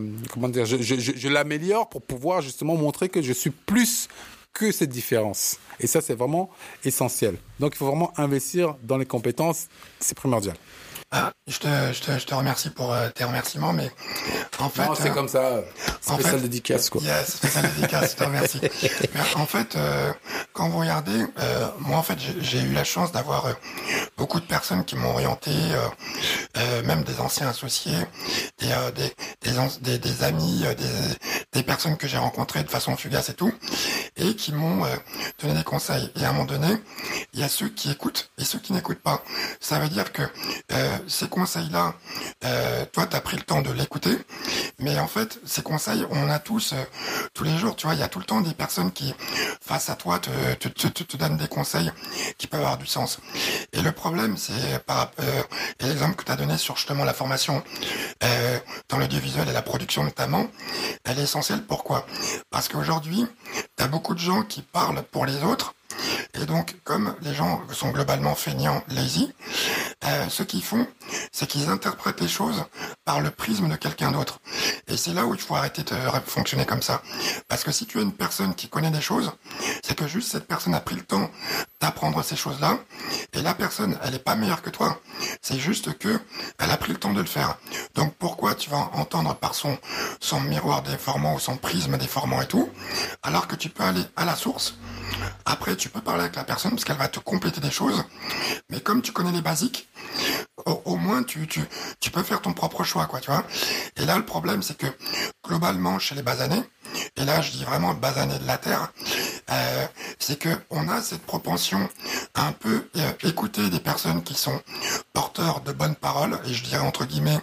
je, 0.67 0.77
je, 0.81 1.29
l'améliore 1.29 1.89
pour 1.89 2.03
pouvoir 2.03 2.43
justement 2.43 2.77
montrer 2.77 3.09
que 3.09 3.23
je 3.23 3.33
suis 3.33 3.51
plus 3.51 4.09
que 4.53 4.73
cette 4.73 4.91
différence. 4.91 5.59
Et 5.81 5.87
ça, 5.87 6.01
c'est 6.01 6.15
vraiment 6.15 6.51
essentiel. 6.85 7.37
Donc, 7.61 7.75
il 7.75 7.79
faut 7.79 7.87
vraiment 7.87 8.13
investir 8.19 8.77
dans 8.83 8.97
les 8.97 9.07
compétences. 9.07 9.69
C'est 10.01 10.17
primordial. 10.17 10.57
Ah, 11.17 11.33
je, 11.47 11.59
te, 11.59 11.69
je, 11.93 12.01
te, 12.03 12.19
je 12.19 12.27
te 12.27 12.35
remercie 12.35 12.71
pour 12.71 12.93
euh, 12.93 13.09
tes 13.09 13.25
remerciements, 13.25 13.73
mais 13.73 13.91
en 14.59 14.69
fait... 14.69 14.85
Non, 14.85 14.95
c'est 14.95 15.11
euh, 15.11 15.15
comme 15.15 15.29
ça, 15.29 15.63
spécial 16.01 16.15
en 16.15 16.19
fait, 16.19 16.41
dédicace, 16.43 16.91
quoi. 16.91 17.01
Yes, 17.03 17.37
spécial 17.37 17.65
dédicace, 17.75 18.13
je 18.13 18.17
te 18.17 18.25
remercie. 18.25 18.61
mais 19.15 19.21
en 19.35 19.47
fait, 19.47 19.77
euh, 19.77 20.13
quand 20.53 20.69
vous 20.69 20.79
regardez, 20.79 21.25
euh, 21.39 21.67
moi, 21.81 21.99
en 21.99 22.03
fait, 22.03 22.19
j'ai 22.41 22.61
eu 22.61 22.73
la 22.73 22.85
chance 22.85 23.13
d'avoir 23.13 23.47
beaucoup 24.17 24.41
de 24.41 24.47
personnes 24.47 24.85
qui 24.85 24.97
m'ont 24.97 25.11
orienté, 25.11 25.51
même 26.85 27.03
des 27.05 27.21
anciens 27.21 27.49
associés, 27.49 27.97
des, 28.59 28.69
des, 28.95 29.13
des, 29.43 29.59
des, 29.81 29.99
des 29.99 30.23
amis, 30.23 30.65
des, 30.77 31.17
des 31.53 31.63
personnes 31.63 31.97
que 31.97 32.07
j'ai 32.07 32.19
rencontrées 32.19 32.63
de 32.63 32.69
façon 32.71 32.97
fugace 32.97 33.29
et 33.29 33.35
tout, 33.35 33.53
et 34.17 34.35
qui 34.35 34.53
m'ont 34.53 34.85
donné 35.41 35.55
des 35.55 35.65
conseils. 35.65 36.11
Et 36.17 36.25
à 36.25 36.31
un 36.31 36.33
moment 36.33 36.45
donné, 36.45 36.69
il 37.33 37.41
y 37.41 37.43
a 37.43 37.49
ceux 37.49 37.69
qui 37.69 37.91
écoutent 37.91 38.31
et 38.39 38.45
ceux 38.45 38.59
qui 38.59 38.73
n'écoutent 38.73 39.03
pas. 39.03 39.23
Ça 39.61 39.79
veut 39.79 39.89
dire 39.89 40.13
que 40.13 40.23
euh, 40.73 40.99
ces 41.07 41.29
conseils-là, 41.29 41.95
euh, 42.45 42.85
toi, 42.93 43.07
tu 43.07 43.17
as 43.17 43.21
pris 43.21 43.37
le 43.37 43.43
temps 43.43 43.63
de 43.63 43.71
l'écouter, 43.71 44.17
mais 44.79 44.99
en 44.99 45.07
fait, 45.07 45.39
ces 45.45 45.63
conseils, 45.63 46.07
on 46.11 46.29
a 46.29 46.39
tous, 46.39 46.73
euh, 46.73 46.85
tous 47.35 47.45
les 47.45 47.57
jours, 47.57 47.77
tu 47.77 47.87
vois, 47.87 47.95
il 47.95 48.01
y 48.01 48.03
a 48.03 48.09
tout 48.09 48.19
le 48.19 48.25
temps 48.25 48.41
des 48.41 48.55
personnes 48.55 48.93
qui, 48.93 49.15
face 49.61 49.89
à 49.91 49.97
toi, 49.97 50.19
te, 50.19 50.31
te, 50.55 50.69
te, 50.69 51.03
te 51.03 51.17
donnent 51.17 51.37
des 51.37 51.49
conseils 51.49 51.91
qui 52.39 52.47
peuvent 52.47 52.61
avoir 52.61 52.79
du 52.79 52.87
sens. 52.87 53.19
Et 53.73 53.81
le 53.83 53.93
problème, 53.93 54.37
c'est 54.37 54.85
par 54.85 55.11
euh, 55.21 55.43
l'exemple 55.81 56.17
que 56.17 56.25
tu 56.25 56.33
as 56.33 56.37
donné 56.37 56.59
sur 56.59 56.77
justement 56.77 57.05
la 57.05 57.15
formation 57.15 57.63
euh, 58.25 58.59
dans 58.89 58.99
l'audiovisuel 58.99 59.49
et 59.49 59.53
la 59.53 59.63
production 59.63 60.05
notamment, 60.05 60.47
elle 61.05 61.19
est 61.19 61.25
essentielle. 61.25 61.63
Pourquoi? 61.63 62.07
Parce 62.51 62.69
qu'aujourd'hui, 62.69 63.27
tu 63.77 63.85
as 63.85 63.89
beaucoup 63.89 64.15
de 64.15 64.21
gens 64.21 64.43
qui 64.43 64.63
parlent 64.63 65.03
pour 65.03 65.27
les 65.27 65.43
autres, 65.43 65.75
et 66.35 66.45
donc, 66.45 66.77
comme 66.85 67.15
les 67.23 67.35
gens 67.35 67.63
sont 67.73 67.91
globalement 67.91 68.35
feignants, 68.35 68.83
lazy, 68.89 69.33
euh, 70.05 70.29
ce 70.29 70.43
qu'ils 70.43 70.63
font, 70.63 70.87
c'est 71.33 71.47
qu'ils 71.47 71.69
interprètent 71.69 72.21
les 72.21 72.29
choses 72.29 72.65
par 73.05 73.21
le 73.21 73.31
prisme 73.31 73.69
de 73.69 73.77
quelqu'un 73.77 74.13
d'autre. 74.13 74.41
Et 74.89 74.97
c'est 74.97 75.15
là 75.15 75.27
où 75.27 75.35
il 75.35 75.41
faut 75.41 75.55
arrêter 75.55 75.83
de 75.83 75.95
fonctionner 76.27 76.67
comme 76.67 76.83
ça. 76.83 77.03
Parce 77.49 77.65
que 77.65 77.73
si 77.73 77.87
tu 77.87 77.99
as 77.99 78.03
une 78.03 78.13
personne 78.13 78.55
qui 78.55 78.69
connaît 78.69 78.91
des 78.91 79.01
choses, 79.01 79.33
c'est 79.83 79.97
que 79.97 80.07
juste 80.07 80.31
cette 80.31 80.47
personne 80.47 80.75
a 80.75 80.81
pris 80.81 80.97
le 80.97 81.03
temps 81.03 81.31
d'apprendre 81.81 82.23
ces 82.23 82.37
choses-là, 82.37 82.79
et 83.33 83.43
la 83.43 83.55
personne, 83.55 83.99
elle 84.03 84.13
n'est 84.13 84.19
pas 84.19 84.37
meilleure 84.37 84.63
que 84.63 84.71
toi. 84.71 85.01
C'est 85.43 85.59
juste 85.59 85.99
que 85.99 86.21
elle 86.59 86.71
a 86.71 86.77
pris 86.77 86.93
le 86.93 86.99
temps 86.99 87.13
de 87.13 87.21
le 87.21 87.27
faire. 87.27 87.59
Donc 87.95 88.15
pourquoi 88.15 88.55
tu 88.55 88.71
vas 88.71 88.91
entendre 88.95 89.35
par 89.35 89.55
son, 89.55 89.79
son 90.21 90.41
miroir 90.41 90.83
déformant 90.83 91.35
ou 91.35 91.39
son 91.39 91.57
prisme 91.57 91.97
déformant 91.99 92.41
et 92.41 92.47
tout, 92.47 92.71
alors 93.23 93.47
que 93.47 93.57
tu 93.57 93.69
peux 93.69 93.83
aller 93.83 94.05
à 94.17 94.25
la 94.25 94.37
source? 94.37 94.77
Après, 95.45 95.77
tu 95.77 95.89
peux 95.89 96.01
parler 96.01 96.23
avec 96.23 96.37
la 96.37 96.45
personne 96.45 96.73
parce 96.73 96.85
qu'elle 96.85 96.97
va 96.97 97.09
te 97.09 97.21
compléter 97.21 97.61
des 97.61 97.71
choses. 97.71 98.05
Mais 98.71 98.81
comme 98.81 99.03
tu 99.03 99.13
connais 99.13 99.33
les 99.33 99.41
basiques, 99.41 99.89
au, 100.65 100.97
moins 100.97 101.23
tu, 101.23 101.47
tu, 101.47 102.11
peux 102.11 102.23
faire 102.23 102.41
ton 102.41 102.53
propre 102.53 102.83
choix, 102.85 103.07
quoi, 103.07 103.21
tu 103.21 103.31
vois. 103.31 103.45
Et 103.97 104.05
là, 104.05 104.17
le 104.17 104.25
problème, 104.25 104.63
c'est 104.63 104.77
que 104.77 104.87
globalement, 105.47 105.99
chez 105.99 106.15
les 106.15 106.23
basanés, 106.23 106.63
et 107.17 107.25
là 107.25 107.41
je 107.41 107.53
dis 107.53 107.65
vraiment 107.65 107.95
basané 107.95 108.39
de 108.39 108.47
la 108.47 108.59
terre, 108.59 108.93
euh, 109.51 109.87
c'est 110.19 110.39
que 110.39 110.49
on 110.71 110.89
a 110.89 111.01
cette 111.03 111.23
propension 111.23 111.89
à 112.35 112.47
un 112.47 112.53
peu 112.53 112.89
euh, 112.97 113.13
écouter 113.25 113.71
des 113.71 113.81
personnes 113.81 114.23
qui 114.23 114.35
sont 114.35 114.61
porteurs 115.13 115.61
de 115.61 115.73
bonnes 115.73 115.95
paroles, 115.95 116.39
et 116.47 116.53
je 116.53 116.65
dirais 116.65 116.85
entre 116.85 117.05
guillemets, 117.05 117.39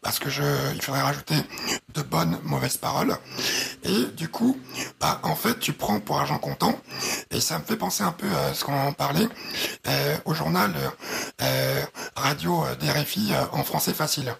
parce 0.00 0.18
que 0.18 0.30
je, 0.30 0.42
il 0.74 0.82
faudrait 0.82 1.02
rajouter 1.02 1.34
de 1.94 2.02
bonnes 2.02 2.38
mauvaises 2.42 2.76
paroles, 2.76 3.16
et 3.84 4.04
du 4.16 4.28
coup, 4.28 4.58
bah, 5.00 5.20
en 5.22 5.34
fait, 5.34 5.58
tu 5.58 5.72
prends 5.72 6.00
pour 6.00 6.18
argent 6.18 6.38
comptant, 6.38 6.78
et 7.30 7.40
ça 7.40 7.58
me 7.58 7.64
fait 7.64 7.76
penser 7.76 8.02
un 8.02 8.12
peu 8.12 8.28
à 8.28 8.54
ce 8.54 8.64
qu'on 8.64 8.78
en 8.78 8.92
parlait 8.92 9.28
euh, 9.86 10.16
au 10.24 10.34
journal 10.34 10.72
euh, 11.42 11.82
radio 12.16 12.64
d'RFI 12.80 13.32
en 13.52 13.62
français 13.62 13.94
facile. 13.94 14.34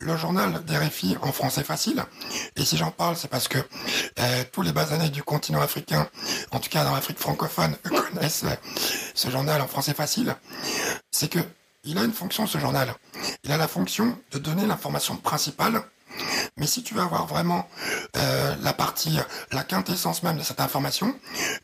Le 0.00 0.16
journal 0.16 0.64
d'RFI 0.64 1.16
en 1.22 1.32
français 1.32 1.64
facile, 1.64 2.04
et 2.56 2.64
si 2.64 2.76
j'en 2.76 2.90
parle, 2.90 3.16
c'est 3.16 3.28
parce 3.28 3.48
que 3.48 3.58
tous 4.52 4.62
les 4.62 4.72
basanés 4.72 5.10
du 5.10 5.22
continent 5.22 5.60
africain, 5.60 6.08
en 6.50 6.60
tout 6.60 6.70
cas 6.70 6.84
dans 6.84 6.94
l'Afrique 6.94 7.18
francophone, 7.18 7.76
connaissent 8.12 8.44
ce 9.14 9.30
journal 9.30 9.60
en 9.60 9.68
français 9.68 9.94
facile. 9.94 10.34
C'est 11.10 11.28
que 11.28 11.40
il 11.84 11.96
a 11.96 12.04
une 12.04 12.12
fonction, 12.12 12.46
ce 12.46 12.58
journal. 12.58 12.92
Il 13.44 13.52
a 13.52 13.56
la 13.56 13.68
fonction 13.68 14.18
de 14.32 14.38
donner 14.38 14.66
l'information 14.66 15.16
principale 15.16 15.82
mais 16.56 16.66
si 16.66 16.82
tu 16.82 16.94
veux 16.94 17.02
avoir 17.02 17.26
vraiment 17.26 17.68
euh, 18.16 18.54
la 18.62 18.72
partie, 18.72 19.18
la 19.52 19.62
quintessence 19.62 20.22
même 20.22 20.36
de 20.36 20.42
cette 20.42 20.60
information, 20.60 21.14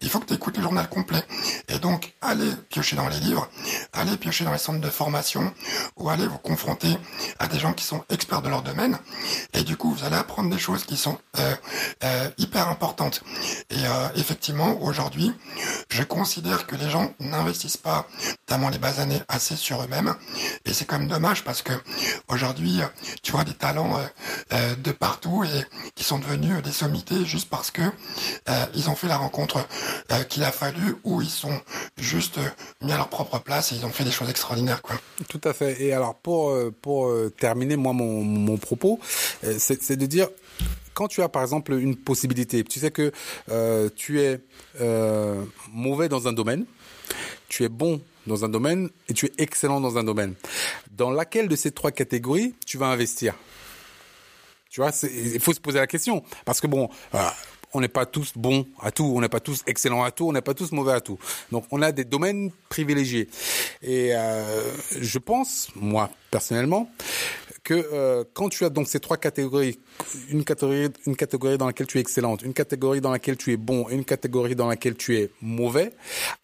il 0.00 0.08
faut 0.08 0.20
que 0.20 0.26
tu 0.26 0.34
écoutes 0.34 0.56
le 0.56 0.62
journal 0.62 0.88
complet. 0.88 1.22
Et 1.68 1.78
donc, 1.78 2.14
allez 2.20 2.50
piocher 2.70 2.96
dans 2.96 3.08
les 3.08 3.18
livres, 3.18 3.48
allez 3.92 4.16
piocher 4.16 4.44
dans 4.44 4.52
les 4.52 4.58
centres 4.58 4.80
de 4.80 4.90
formation, 4.90 5.52
ou 5.96 6.08
allez 6.10 6.26
vous 6.26 6.38
confronter 6.38 6.96
à 7.38 7.48
des 7.48 7.58
gens 7.58 7.72
qui 7.72 7.84
sont 7.84 8.04
experts 8.08 8.42
de 8.42 8.48
leur 8.48 8.62
domaine. 8.62 8.98
Et 9.52 9.62
du 9.64 9.76
coup, 9.76 9.92
vous 9.92 10.04
allez 10.04 10.16
apprendre 10.16 10.50
des 10.50 10.58
choses 10.58 10.84
qui 10.84 10.96
sont 10.96 11.18
euh, 11.38 11.54
euh, 12.04 12.30
hyper 12.38 12.68
importantes. 12.68 13.22
Et 13.70 13.84
effectivement, 14.16 14.80
aujourd'hui, 14.82 15.32
je 15.88 16.02
considère 16.02 16.66
que 16.66 16.76
les 16.76 16.90
gens 16.90 17.12
n'investissent 17.18 17.76
pas, 17.76 18.06
notamment 18.48 18.68
les 18.68 18.78
bas 18.78 19.00
années, 19.00 19.20
assez 19.28 19.56
sur 19.56 19.82
eux-mêmes. 19.82 20.14
Et 20.64 20.72
c'est 20.72 20.84
quand 20.84 20.98
même 20.98 21.08
dommage 21.08 21.44
parce 21.44 21.62
que 21.62 21.72
aujourd'hui, 22.28 22.80
tu 23.22 23.32
vois 23.32 23.44
des 23.44 23.54
talents 23.54 23.98
euh, 24.52 24.74
de 24.76 24.92
partout 24.92 25.44
et 25.44 25.64
qui 25.94 26.04
sont 26.04 26.18
devenus 26.18 26.62
des 26.62 26.70
sommités 26.70 27.24
juste 27.24 27.48
parce 27.48 27.70
que 27.70 27.82
euh, 27.82 28.66
ils 28.74 28.90
ont 28.90 28.94
fait 28.94 29.08
la 29.08 29.16
rencontre 29.16 29.66
euh, 30.12 30.22
qu'il 30.24 30.44
a 30.44 30.52
fallu 30.52 30.96
ou 31.04 31.22
ils 31.22 31.30
sont 31.30 31.60
juste 31.98 32.38
mis 32.82 32.92
à 32.92 32.96
leur 32.96 33.08
propre 33.08 33.38
place 33.38 33.72
et 33.72 33.76
ils 33.76 33.86
ont 33.86 33.90
fait 33.90 34.04
des 34.04 34.10
choses 34.10 34.28
extraordinaires 34.28 34.82
quoi. 34.82 34.96
Tout 35.28 35.40
à 35.44 35.52
fait. 35.52 35.82
Et 35.82 35.92
alors 35.92 36.14
pour 36.14 36.54
pour 36.82 37.12
terminer 37.38 37.76
moi 37.76 37.92
mon 37.92 38.22
mon 38.22 38.56
propos, 38.58 39.00
c'est 39.58 39.96
de 39.96 40.06
dire 40.06 40.28
quand 40.94 41.08
tu 41.08 41.22
as 41.22 41.28
par 41.28 41.42
exemple 41.42 41.72
une 41.74 41.96
possibilité, 41.96 42.64
tu 42.64 42.80
sais 42.80 42.90
que 42.90 43.12
tu 43.96 44.20
es 44.20 44.40
mauvais 45.72 46.08
dans 46.08 46.28
un 46.28 46.32
domaine, 46.32 46.64
tu 47.48 47.64
es 47.64 47.68
bon 47.68 48.00
dans 48.26 48.44
un 48.44 48.48
domaine 48.48 48.88
et 49.08 49.12
tu 49.12 49.26
es 49.26 49.32
excellent 49.38 49.80
dans 49.80 49.98
un 49.98 50.04
domaine. 50.04 50.34
Dans 50.90 51.10
laquelle 51.10 51.48
de 51.48 51.56
ces 51.56 51.72
trois 51.72 51.90
catégories 51.90 52.54
tu 52.66 52.78
vas 52.78 52.86
investir? 52.86 53.34
Tu 54.70 54.80
vois, 54.80 54.90
il 55.04 55.38
faut 55.38 55.52
se 55.52 55.60
poser 55.60 55.78
la 55.78 55.86
question. 55.86 56.24
Parce 56.44 56.60
que 56.60 56.66
bon, 56.66 56.88
euh, 57.14 57.18
on 57.74 57.80
n'est 57.80 57.86
pas 57.86 58.06
tous 58.06 58.32
bons 58.34 58.66
à 58.80 58.90
tout, 58.90 59.04
on 59.04 59.20
n'est 59.20 59.28
pas 59.28 59.38
tous 59.38 59.62
excellents 59.68 60.02
à 60.02 60.10
tout, 60.10 60.26
on 60.26 60.32
n'est 60.32 60.42
pas 60.42 60.54
tous 60.54 60.72
mauvais 60.72 60.94
à 60.94 61.00
tout. 61.00 61.16
Donc 61.52 61.64
on 61.70 61.80
a 61.80 61.92
des 61.92 62.04
domaines 62.04 62.50
privilégiés. 62.68 63.28
Et 63.82 64.16
euh, 64.16 64.72
je 65.00 65.18
pense, 65.18 65.68
moi 65.76 66.10
personnellement, 66.32 66.90
que 67.64 67.74
euh, 67.74 68.24
quand 68.34 68.50
tu 68.50 68.64
as 68.64 68.70
donc 68.70 68.86
ces 68.88 69.00
trois 69.00 69.16
catégories, 69.16 69.80
une 70.28 70.44
catégorie, 70.44 70.88
une 71.06 71.16
catégorie 71.16 71.56
dans 71.56 71.66
laquelle 71.66 71.86
tu 71.86 71.98
es 71.98 72.00
excellente, 72.00 72.42
une 72.42 72.52
catégorie 72.52 73.00
dans 73.00 73.10
laquelle 73.10 73.38
tu 73.38 73.52
es 73.52 73.56
bon, 73.56 73.88
une 73.88 74.04
catégorie 74.04 74.54
dans 74.54 74.68
laquelle 74.68 74.94
tu 74.94 75.16
es 75.16 75.30
mauvais, 75.40 75.92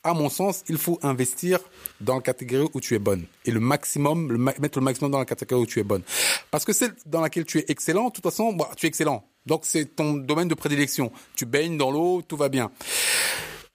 à 0.02 0.14
mon 0.14 0.30
sens, 0.30 0.64
il 0.68 0.78
faut 0.78 0.98
investir 1.02 1.60
dans 2.00 2.16
la 2.16 2.22
catégorie 2.22 2.68
où 2.72 2.80
tu 2.80 2.94
es 2.94 2.98
bonne 2.98 3.26
et 3.44 3.50
le 3.50 3.60
maximum, 3.60 4.36
mettre 4.58 4.78
le 4.78 4.84
maximum 4.84 5.10
dans 5.10 5.18
la 5.18 5.26
catégorie 5.26 5.62
où 5.62 5.66
tu 5.66 5.78
es 5.78 5.84
bonne. 5.84 6.02
Parce 6.50 6.64
que 6.64 6.72
celle 6.72 6.94
dans 7.04 7.20
laquelle 7.20 7.44
tu 7.44 7.58
es 7.58 7.66
excellent, 7.68 8.08
de 8.08 8.12
toute 8.12 8.24
façon, 8.24 8.54
bah, 8.54 8.70
tu 8.76 8.86
es 8.86 8.88
excellent. 8.88 9.24
Donc 9.44 9.62
c'est 9.64 9.84
ton 9.84 10.14
domaine 10.14 10.48
de 10.48 10.54
prédilection. 10.54 11.12
Tu 11.36 11.44
baignes 11.44 11.76
dans 11.76 11.90
l'eau, 11.90 12.22
tout 12.22 12.36
va 12.36 12.48
bien 12.48 12.70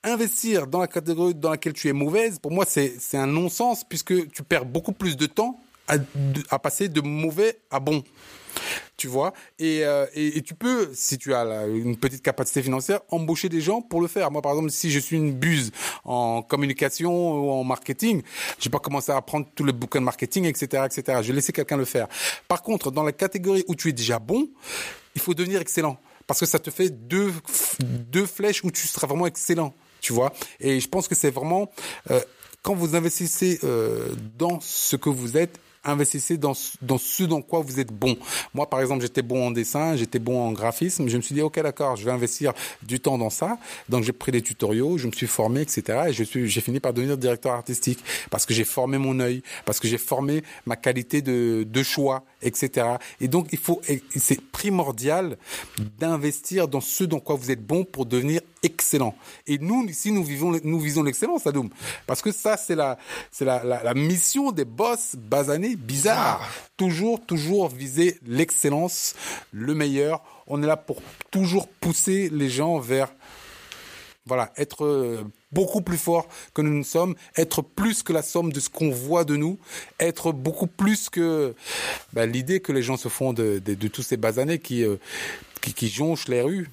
investir 0.08 0.68
dans 0.68 0.80
la 0.80 0.88
catégorie 0.88 1.34
dans 1.34 1.50
laquelle 1.50 1.74
tu 1.74 1.90
es 1.90 1.94
mauvaise, 1.94 2.38
pour 2.38 2.52
moi, 2.52 2.66
c'est 2.68 3.18
un 3.18 3.26
non-sens 3.26 3.84
puisque 3.84 4.30
tu 4.30 4.44
perds 4.44 4.66
beaucoup 4.66 4.92
plus 4.92 5.18
de 5.18 5.26
temps 5.26 5.60
à, 5.88 6.60
passer 6.60 6.90
de 6.90 7.02
mauvais 7.02 7.58
à 7.72 7.80
bon. 7.80 8.04
Tu 8.98 9.08
vois? 9.08 9.34
Euh, 9.62 10.08
et, 10.14 10.38
et, 10.38 10.42
tu 10.42 10.56
peux 10.56 10.90
si 10.94 11.18
tu 11.18 11.34
as 11.34 11.68
une 11.68 11.98
petite 11.98 12.22
capacité 12.22 12.64
financière 12.64 13.02
embaucher 13.10 13.50
des 13.50 13.60
gens 13.60 13.82
pour 13.82 14.00
le 14.00 14.08
faire. 14.08 14.32
Moi 14.32 14.42
par 14.42 14.54
exemple 14.54 14.70
si 14.70 14.90
je 14.90 15.00
suis 15.00 15.18
une 15.18 15.34
buse 15.34 15.72
en 16.06 16.42
communication 16.42 17.12
ou 17.12 17.52
en 17.52 17.64
marketing 17.66 18.22
j'ai 18.58 18.70
pas 18.70 18.80
commencé 18.80 19.12
à 19.12 19.18
apprendre 19.18 19.48
tous 19.54 19.66
les 19.66 19.74
bouquins 19.74 20.00
de 20.00 20.06
marketing 20.06 20.46
etc 20.46 20.84
etc 20.86 21.20
je 21.22 21.28
vais 21.28 21.34
laisser 21.34 21.52
quelqu'un 21.52 21.76
le 21.76 21.86
faire. 21.86 22.08
Par 22.48 22.64
contre 22.64 22.90
dans 22.90 23.04
la 23.04 23.12
catégorie 23.12 23.66
où 23.68 23.76
tu 23.76 23.90
es 23.90 23.94
déjà 23.94 24.20
bon 24.20 24.48
il 25.16 25.22
faut 25.22 25.34
devenir 25.34 25.60
excellent. 25.60 25.98
Parce 26.26 26.40
que 26.40 26.46
ça 26.46 26.60
te 26.60 26.72
fait 26.72 26.90
deux 26.90 27.34
deux 27.82 28.26
flèches 28.26 28.64
où 28.64 28.72
tu 28.72 28.88
seras 28.88 29.08
vraiment 29.08 29.28
excellent. 29.28 29.74
Tu 30.00 30.14
vois? 30.14 30.32
Et 30.60 30.80
je 30.80 30.88
pense 30.88 31.08
que 31.08 31.16
c'est 31.16 31.32
vraiment 31.32 31.72
euh, 32.12 32.22
quand 32.62 32.74
vous 32.74 32.96
investissez 32.96 33.60
euh, 33.64 34.16
dans 34.38 34.60
ce 34.60 34.96
que 34.96 35.10
vous 35.10 35.38
êtes 35.38 35.60
investissez 35.86 36.38
dans, 36.38 36.54
dans 36.82 36.98
ce 36.98 37.24
dans 37.24 37.42
quoi 37.42 37.62
vous 37.62 37.80
êtes 37.80 37.92
bon. 37.92 38.18
Moi, 38.54 38.70
par 38.70 38.82
exemple, 38.82 39.02
j'étais 39.02 39.22
bon 39.22 39.48
en 39.48 39.52
dessin, 39.52 39.96
j'étais 39.96 40.20
bon 40.20 40.42
en 40.42 40.52
graphisme. 40.52 41.08
Je 41.08 41.18
me 41.18 41.22
suis 41.22 41.36
dit, 41.36 41.42
OK, 41.42 41.60
d'accord, 41.62 41.96
je 41.96 42.06
vais 42.06 42.12
investir 42.12 42.54
du 42.84 43.00
temps 43.00 43.18
dans 43.18 43.30
ça. 43.30 43.58
Donc, 43.90 44.04
j'ai 44.04 44.12
pris 44.12 44.32
des 44.32 44.42
tutoriaux, 44.42 44.98
je 44.98 45.08
me 45.08 45.12
suis 45.12 45.28
formé, 45.28 45.62
etc. 45.62 46.06
Et 46.08 46.14
je 46.14 46.24
suis, 46.24 46.50
j'ai 46.50 46.62
fini 46.62 46.80
par 46.80 46.94
devenir 46.94 47.18
directeur 47.18 47.54
artistique 47.54 48.04
parce 48.30 48.46
que 48.46 48.54
j'ai 48.54 48.66
formé 48.66 48.98
mon 48.98 49.20
œil, 49.20 49.44
parce 49.66 49.80
que 49.80 49.88
j'ai 49.88 49.98
formé 49.98 50.44
ma 50.66 50.76
qualité 50.76 51.22
de, 51.22 51.66
de 51.68 51.84
choix, 51.84 52.24
etc. 52.42 52.88
Et 53.22 53.28
donc, 53.28 53.48
il 53.52 53.60
faut, 53.60 53.82
c'est 54.16 54.42
primordial 54.42 55.38
d'investir 56.00 56.68
dans 56.68 56.82
ce 56.82 57.04
dans 57.04 57.20
quoi 57.20 57.36
vous 57.36 57.52
êtes 57.52 57.66
bon 57.66 57.84
pour 57.84 58.06
devenir 58.06 58.42
excellent. 58.64 59.16
Et 59.48 59.58
nous, 59.60 59.86
ici, 59.88 60.12
nous 60.12 60.24
vivons, 60.24 60.60
nous 60.64 60.80
visons 60.80 61.04
l'excellence, 61.04 61.46
Adoum. 61.46 61.70
Parce 62.08 62.22
que 62.22 62.32
ça, 62.32 62.58
c'est 62.58 62.76
la, 62.76 62.98
c'est 63.32 63.46
la, 63.46 63.64
la, 63.64 63.84
la, 63.84 63.94
mission 63.94 64.52
des 64.52 64.66
boss 64.66 65.16
basanés 65.16 65.75
bizarres. 65.76 66.48
Toujours, 66.78 67.26
toujours 67.26 67.70
viser 67.70 68.20
l'excellence, 68.26 69.16
le 69.52 69.74
meilleur. 69.74 70.22
On 70.48 70.62
est 70.62 70.68
là 70.68 70.78
pour 70.78 71.02
toujours 71.32 71.68
pousser 71.68 72.30
les 72.30 72.50
gens 72.50 72.80
vers, 72.80 73.12
voilà, 74.26 74.52
être 74.58 74.86
euh, 74.86 75.24
beaucoup 75.52 75.82
plus 75.82 75.98
fort 75.98 76.28
que 76.54 76.62
nous 76.62 76.78
ne 76.78 76.84
sommes, 76.84 77.16
être 77.38 77.62
plus 77.62 78.04
que 78.04 78.14
la 78.14 78.22
somme 78.22 78.52
de 78.52 78.60
ce 78.60 78.70
qu'on 78.70 78.92
voit 78.92 79.24
de 79.24 79.36
nous, 79.36 79.58
être 80.00 80.32
beaucoup 80.32 80.68
plus 80.68 81.10
que 81.10 81.56
ben, 82.14 82.30
l'idée 82.30 82.60
que 82.60 82.72
les 82.72 82.84
gens 82.84 82.98
se 82.98 83.10
font 83.10 83.34
de, 83.34 83.60
de, 83.64 83.74
de 83.74 83.88
tous 83.88 84.04
ces 84.04 84.18
basanés 84.18 84.60
qui, 84.60 84.84
euh, 84.84 84.98
qui, 85.62 85.74
qui 85.74 85.90
jonchent 85.90 86.28
les 86.28 86.42
rues. 86.42 86.70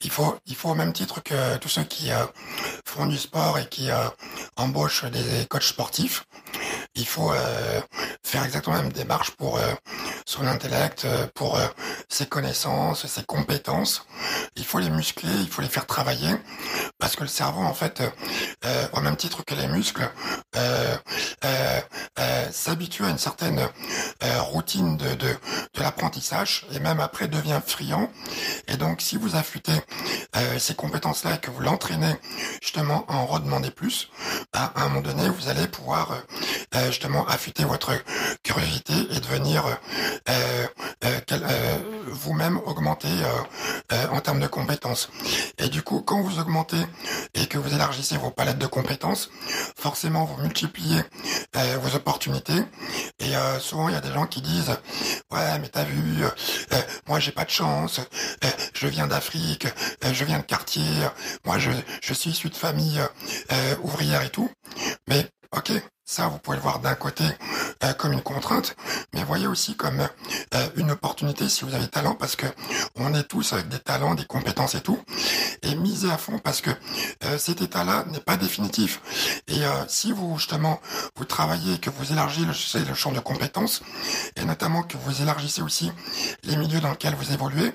Il 0.00 0.10
faut, 0.10 0.36
il 0.46 0.54
faut 0.54 0.70
au 0.70 0.74
même 0.74 0.92
titre 0.92 1.22
que 1.22 1.58
tous 1.58 1.68
ceux 1.68 1.84
qui 1.84 2.10
euh, 2.10 2.24
font 2.86 3.06
du 3.06 3.18
sport 3.18 3.58
et 3.58 3.68
qui 3.68 3.90
euh, 3.90 4.08
embauchent 4.56 5.04
des 5.04 5.46
coachs 5.48 5.64
sportifs, 5.64 6.24
il 6.96 7.06
faut 7.06 7.30
euh, 7.32 7.80
faire 8.22 8.44
exactement 8.44 8.76
la 8.76 8.82
même 8.82 8.92
démarche 8.92 9.30
pour 9.32 9.58
son 10.26 10.46
intellect, 10.46 11.06
pour 11.34 11.58
ses 12.08 12.26
connaissances, 12.26 13.06
ses 13.06 13.24
compétences. 13.24 14.04
Il 14.56 14.64
faut 14.64 14.78
les 14.78 14.90
muscler, 14.90 15.32
il 15.40 15.48
faut 15.48 15.62
les 15.62 15.68
faire 15.68 15.86
travailler, 15.86 16.34
parce 16.98 17.16
que 17.16 17.22
le 17.22 17.28
cerveau, 17.28 17.62
en 17.62 17.74
fait, 17.74 18.02
au 18.92 19.00
même 19.00 19.16
titre 19.16 19.44
que 19.44 19.54
les 19.54 19.68
muscles, 19.68 20.10
s'habitue 22.50 23.04
à 23.04 23.10
une 23.10 23.18
certaine 23.18 23.60
routine 24.40 24.96
de, 24.96 25.14
de, 25.14 25.36
l'apprentissage 25.80 26.66
et 26.72 26.80
même 26.80 27.00
après 27.00 27.28
devient 27.28 27.60
friand. 27.64 28.10
Et 28.68 28.76
donc, 28.76 29.00
si 29.00 29.16
vous 29.16 29.36
affûtez 29.36 29.72
euh, 30.36 30.58
ces 30.58 30.74
compétences-là 30.74 31.36
et 31.36 31.38
que 31.38 31.50
vous 31.50 31.60
l'entraînez 31.60 32.14
justement 32.62 33.04
à 33.08 33.14
en 33.14 33.26
redemander 33.26 33.70
plus, 33.70 34.10
bah, 34.52 34.72
à 34.74 34.82
un 34.82 34.88
moment 34.88 35.02
donné, 35.02 35.28
vous 35.28 35.48
allez 35.48 35.66
pouvoir 35.66 36.12
euh, 36.12 36.20
euh, 36.76 36.86
justement 36.86 37.26
affûter 37.26 37.64
votre 37.64 37.92
curiosité 38.42 38.94
et 39.10 39.20
devenir 39.20 39.64
vous-même 42.06 42.58
augmenter 42.66 43.08
en 44.10 44.20
termes 44.20 44.40
de 44.40 44.46
compétences. 44.46 45.10
Et 45.58 45.68
du 45.68 45.82
coup, 45.82 46.00
quand 46.00 46.20
vous 46.22 46.38
augmentez 46.38 46.80
et 47.34 47.46
que 47.46 47.58
vous 47.58 47.72
élargissez 47.74 48.16
vos 48.16 48.30
palettes 48.30 48.58
de 48.58 48.66
compétences, 48.66 49.30
forcément 49.76 50.24
vous 50.24 50.42
multipliez 50.42 51.02
vos 51.54 51.94
opportunités. 51.94 52.62
Et 53.20 53.32
souvent, 53.60 53.88
il 53.88 53.94
y 53.94 53.98
a 53.98 54.00
des 54.00 54.12
gens 54.12 54.26
qui 54.26 54.40
disent 54.40 54.76
ouais, 55.30 55.58
mais 55.60 55.68
t'as 55.68 55.84
vu, 55.84 56.24
moi 57.08 57.20
j'ai 57.20 57.32
pas 57.32 57.44
de 57.44 57.50
chance, 57.50 58.00
je 58.74 58.86
viens 58.86 59.06
d'Afrique 59.06 59.66
euh, 60.04 60.12
je 60.12 60.24
viens 60.24 60.38
de 60.38 60.44
quartier, 60.44 60.82
moi 61.44 61.58
je, 61.58 61.70
je 62.02 62.14
suis 62.14 62.30
issu 62.30 62.48
de 62.48 62.54
famille 62.54 63.00
euh, 63.52 63.76
ouvrière 63.82 64.22
et 64.22 64.30
tout. 64.30 64.50
Mais 65.08 65.26
ok, 65.52 65.72
ça 66.04 66.28
vous 66.28 66.38
pouvez 66.38 66.56
le 66.56 66.62
voir 66.62 66.80
d'un 66.80 66.94
côté 66.94 67.24
euh, 67.84 67.92
comme 67.94 68.12
une 68.12 68.22
contrainte, 68.22 68.76
mais 69.14 69.22
voyez 69.24 69.46
aussi 69.46 69.76
comme 69.76 70.08
une 70.76 70.90
opportunité 70.90 71.48
si 71.48 71.64
vous 71.64 71.74
avez 71.74 71.88
talent, 71.88 72.14
parce 72.14 72.36
que 72.36 72.46
on 72.96 73.14
est 73.14 73.24
tous 73.24 73.52
avec 73.52 73.68
des 73.68 73.78
talents, 73.78 74.14
des 74.14 74.24
compétences 74.24 74.74
et 74.74 74.80
tout. 74.80 74.98
et 75.62 75.74
misez 75.74 76.10
à 76.10 76.18
fond 76.18 76.38
parce 76.38 76.60
que 76.60 76.70
euh, 77.24 77.38
cet 77.38 77.60
état-là 77.60 78.04
n'est 78.08 78.20
pas 78.20 78.36
définitif. 78.36 79.00
Et 79.48 79.64
euh, 79.64 79.84
si 79.88 80.12
vous 80.12 80.38
justement 80.38 80.80
vous 81.16 81.24
travaillez, 81.24 81.78
que 81.78 81.90
vous 81.90 82.12
élargissez 82.12 82.78
le, 82.80 82.84
le 82.84 82.94
champ 82.94 83.12
de 83.12 83.20
compétences 83.20 83.82
et 84.36 84.44
notamment 84.44 84.82
que 84.82 84.96
vous 84.96 85.22
élargissez 85.22 85.62
aussi 85.62 85.90
les 86.44 86.56
milieux 86.56 86.80
dans 86.80 86.90
lesquels 86.90 87.14
vous 87.14 87.32
évoluez, 87.32 87.72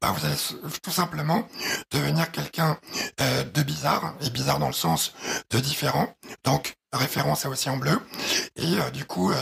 bah, 0.00 0.14
vous 0.16 0.24
allez 0.24 0.36
tout 0.82 0.90
simplement 0.90 1.46
devenir 1.90 2.30
quelqu'un 2.30 2.78
euh, 3.20 3.44
de 3.44 3.62
bizarre 3.62 4.14
et 4.22 4.30
bizarre 4.30 4.58
dans 4.58 4.68
le 4.68 4.72
sens 4.72 5.12
de 5.50 5.58
différent. 5.58 6.14
Donc 6.44 6.76
référence 6.92 7.46
à 7.46 7.48
aussi 7.48 7.70
en 7.70 7.76
bleu 7.76 7.98
et 8.56 8.62
euh, 8.62 8.90
du 8.90 9.04
coup 9.04 9.30
euh, 9.30 9.34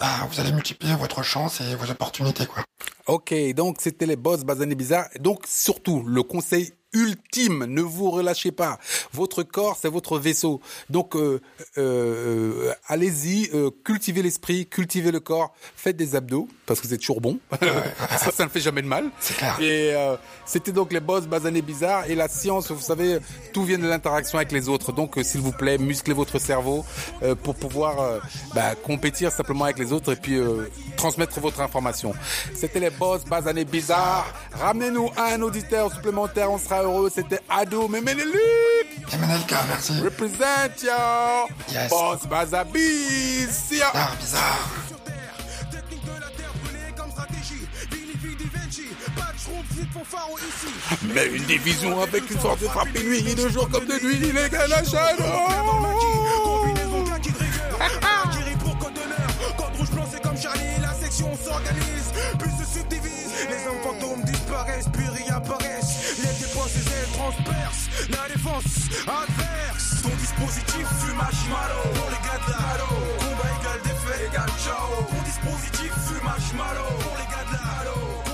bah, 0.00 0.06
vous 0.30 0.40
allez 0.40 0.52
multiplier 0.52 0.94
votre 0.96 1.22
chance 1.22 1.60
et 1.60 1.74
vos 1.74 1.90
opportunités 1.90 2.46
quoi. 2.46 2.64
Ok, 3.06 3.34
donc 3.54 3.78
c'était 3.80 4.04
les 4.04 4.16
boss 4.16 4.44
basanés 4.44 4.74
bizarres. 4.74 5.08
Donc 5.20 5.44
surtout, 5.46 6.02
le 6.06 6.22
conseil 6.22 6.72
ultime, 6.92 7.64
ne 7.66 7.82
vous 7.82 8.10
relâchez 8.10 8.52
pas. 8.52 8.78
Votre 9.12 9.42
corps, 9.42 9.76
c'est 9.80 9.88
votre 9.88 10.18
vaisseau. 10.18 10.60
Donc 10.90 11.16
euh, 11.16 11.40
euh, 11.76 12.72
allez-y, 12.86 13.50
euh, 13.54 13.70
cultivez 13.84 14.22
l'esprit, 14.22 14.66
cultivez 14.66 15.10
le 15.10 15.20
corps, 15.20 15.54
faites 15.76 15.96
des 15.96 16.16
abdos 16.16 16.48
parce 16.66 16.80
que 16.80 16.88
c'est 16.88 16.98
toujours 16.98 17.20
bon. 17.20 17.38
ça, 18.18 18.30
ça 18.30 18.44
ne 18.44 18.50
fait 18.50 18.60
jamais 18.60 18.82
de 18.82 18.86
mal. 18.86 19.10
Clair. 19.36 19.58
Et 19.60 19.94
euh, 19.94 20.16
c'était 20.46 20.72
donc 20.72 20.92
les 20.92 21.00
boss 21.00 21.26
basanés 21.26 21.62
bizarres 21.62 22.08
et 22.08 22.14
la 22.14 22.28
science. 22.28 22.70
Vous 22.70 22.80
savez, 22.80 23.18
tout 23.52 23.64
vient 23.64 23.78
de 23.78 23.86
l'interaction 23.86 24.38
avec 24.38 24.52
les 24.52 24.68
autres. 24.68 24.92
Donc 24.92 25.18
euh, 25.18 25.22
s'il 25.22 25.40
vous 25.40 25.52
plaît, 25.52 25.78
musclez 25.78 26.14
votre 26.14 26.38
cerveau 26.38 26.84
euh, 27.22 27.34
pour 27.34 27.54
pouvoir 27.54 28.00
euh, 28.00 28.18
bah, 28.54 28.74
compétir 28.74 29.32
simplement 29.32 29.64
avec 29.64 29.78
les 29.78 29.92
autres 29.92 30.12
et 30.12 30.16
puis 30.16 30.36
euh, 30.36 30.70
transmettre 30.96 31.40
votre 31.40 31.60
information. 31.60 32.14
C'était 32.54 32.80
les 32.80 32.90
boss 32.90 33.24
basanés 33.24 33.64
bizarres. 33.64 34.26
Ramenez-nous 34.52 35.10
un 35.16 35.40
auditeur 35.42 35.92
supplémentaire, 35.92 36.50
on 36.50 36.58
sera 36.58 36.77
heureux. 36.82 37.10
C'était 37.14 37.40
Ado 37.48 37.88
Memenelik. 37.88 38.34
Et 39.12 39.16
Manelka, 39.16 39.56
merci. 39.68 40.00
Represent 40.00 40.82
yo. 40.82 40.90
Yes. 41.72 41.88
Boss 41.90 42.26
Bazabiz. 42.28 43.72
Ah, 43.94 44.10
bizarre. 44.20 44.68
sur 44.88 44.98
terre. 45.00 45.14
Technique 45.70 46.04
de 46.04 46.10
la 46.20 46.28
terre 46.36 46.52
brûlée 46.62 46.92
comme 46.96 47.10
stratégie. 47.10 47.66
Vini 47.90 48.12
Vidi 48.22 48.44
Vinci. 48.54 48.88
Pas 49.16 49.32
de 49.32 49.38
schroom, 49.38 49.64
flip 49.74 49.92
fanfaro 49.92 50.36
ici. 50.38 50.72
Mais 51.14 51.26
une 51.26 51.44
division 51.44 52.02
avec 52.02 52.30
une 52.30 52.38
force 52.38 52.60
de 52.60 52.66
frappe 52.66 52.88
et 52.94 53.02
nuit, 53.02 53.34
de 53.34 53.48
jour 53.48 53.68
comme 53.70 53.86
de 53.86 53.94
nuit, 54.04 54.18
les 54.18 54.48
gars, 54.50 54.66
la 54.66 54.84
shadow. 54.84 55.24
Combinaison 56.44 57.02
de 57.04 57.12
rigueur. 57.14 58.30
Kiri 58.32 58.56
pour 58.58 58.78
code 58.78 58.94
d'honneur. 58.94 59.56
Code 59.56 59.76
rouge 59.78 59.90
blanc, 59.90 60.04
c'est 60.12 60.22
comme 60.22 60.36
Charlie. 60.36 60.80
La 60.82 60.92
section 60.94 61.30
s'organise, 61.42 61.97
défense 68.38 68.88
adverse. 69.06 70.02
Ton 70.02 70.16
dispositif 70.16 70.86
fume 71.00 71.16
marshmallow. 71.16 71.82
Pour 71.94 72.10
les 72.10 72.22
gars 72.26 72.40
de 72.46 72.52
la. 72.52 72.78
Combat 73.18 73.50
égal 73.60 73.80
défaite 73.82 74.30
égal 74.30 74.48
ciao. 74.62 75.04
Ton 75.10 75.22
dispositif 75.24 75.92
fume 76.06 76.24
marshmallow. 76.24 76.98
Pour 77.00 77.16
les 77.16 77.26
gars 77.26 77.44
de 77.50 77.52
la. 77.52 78.27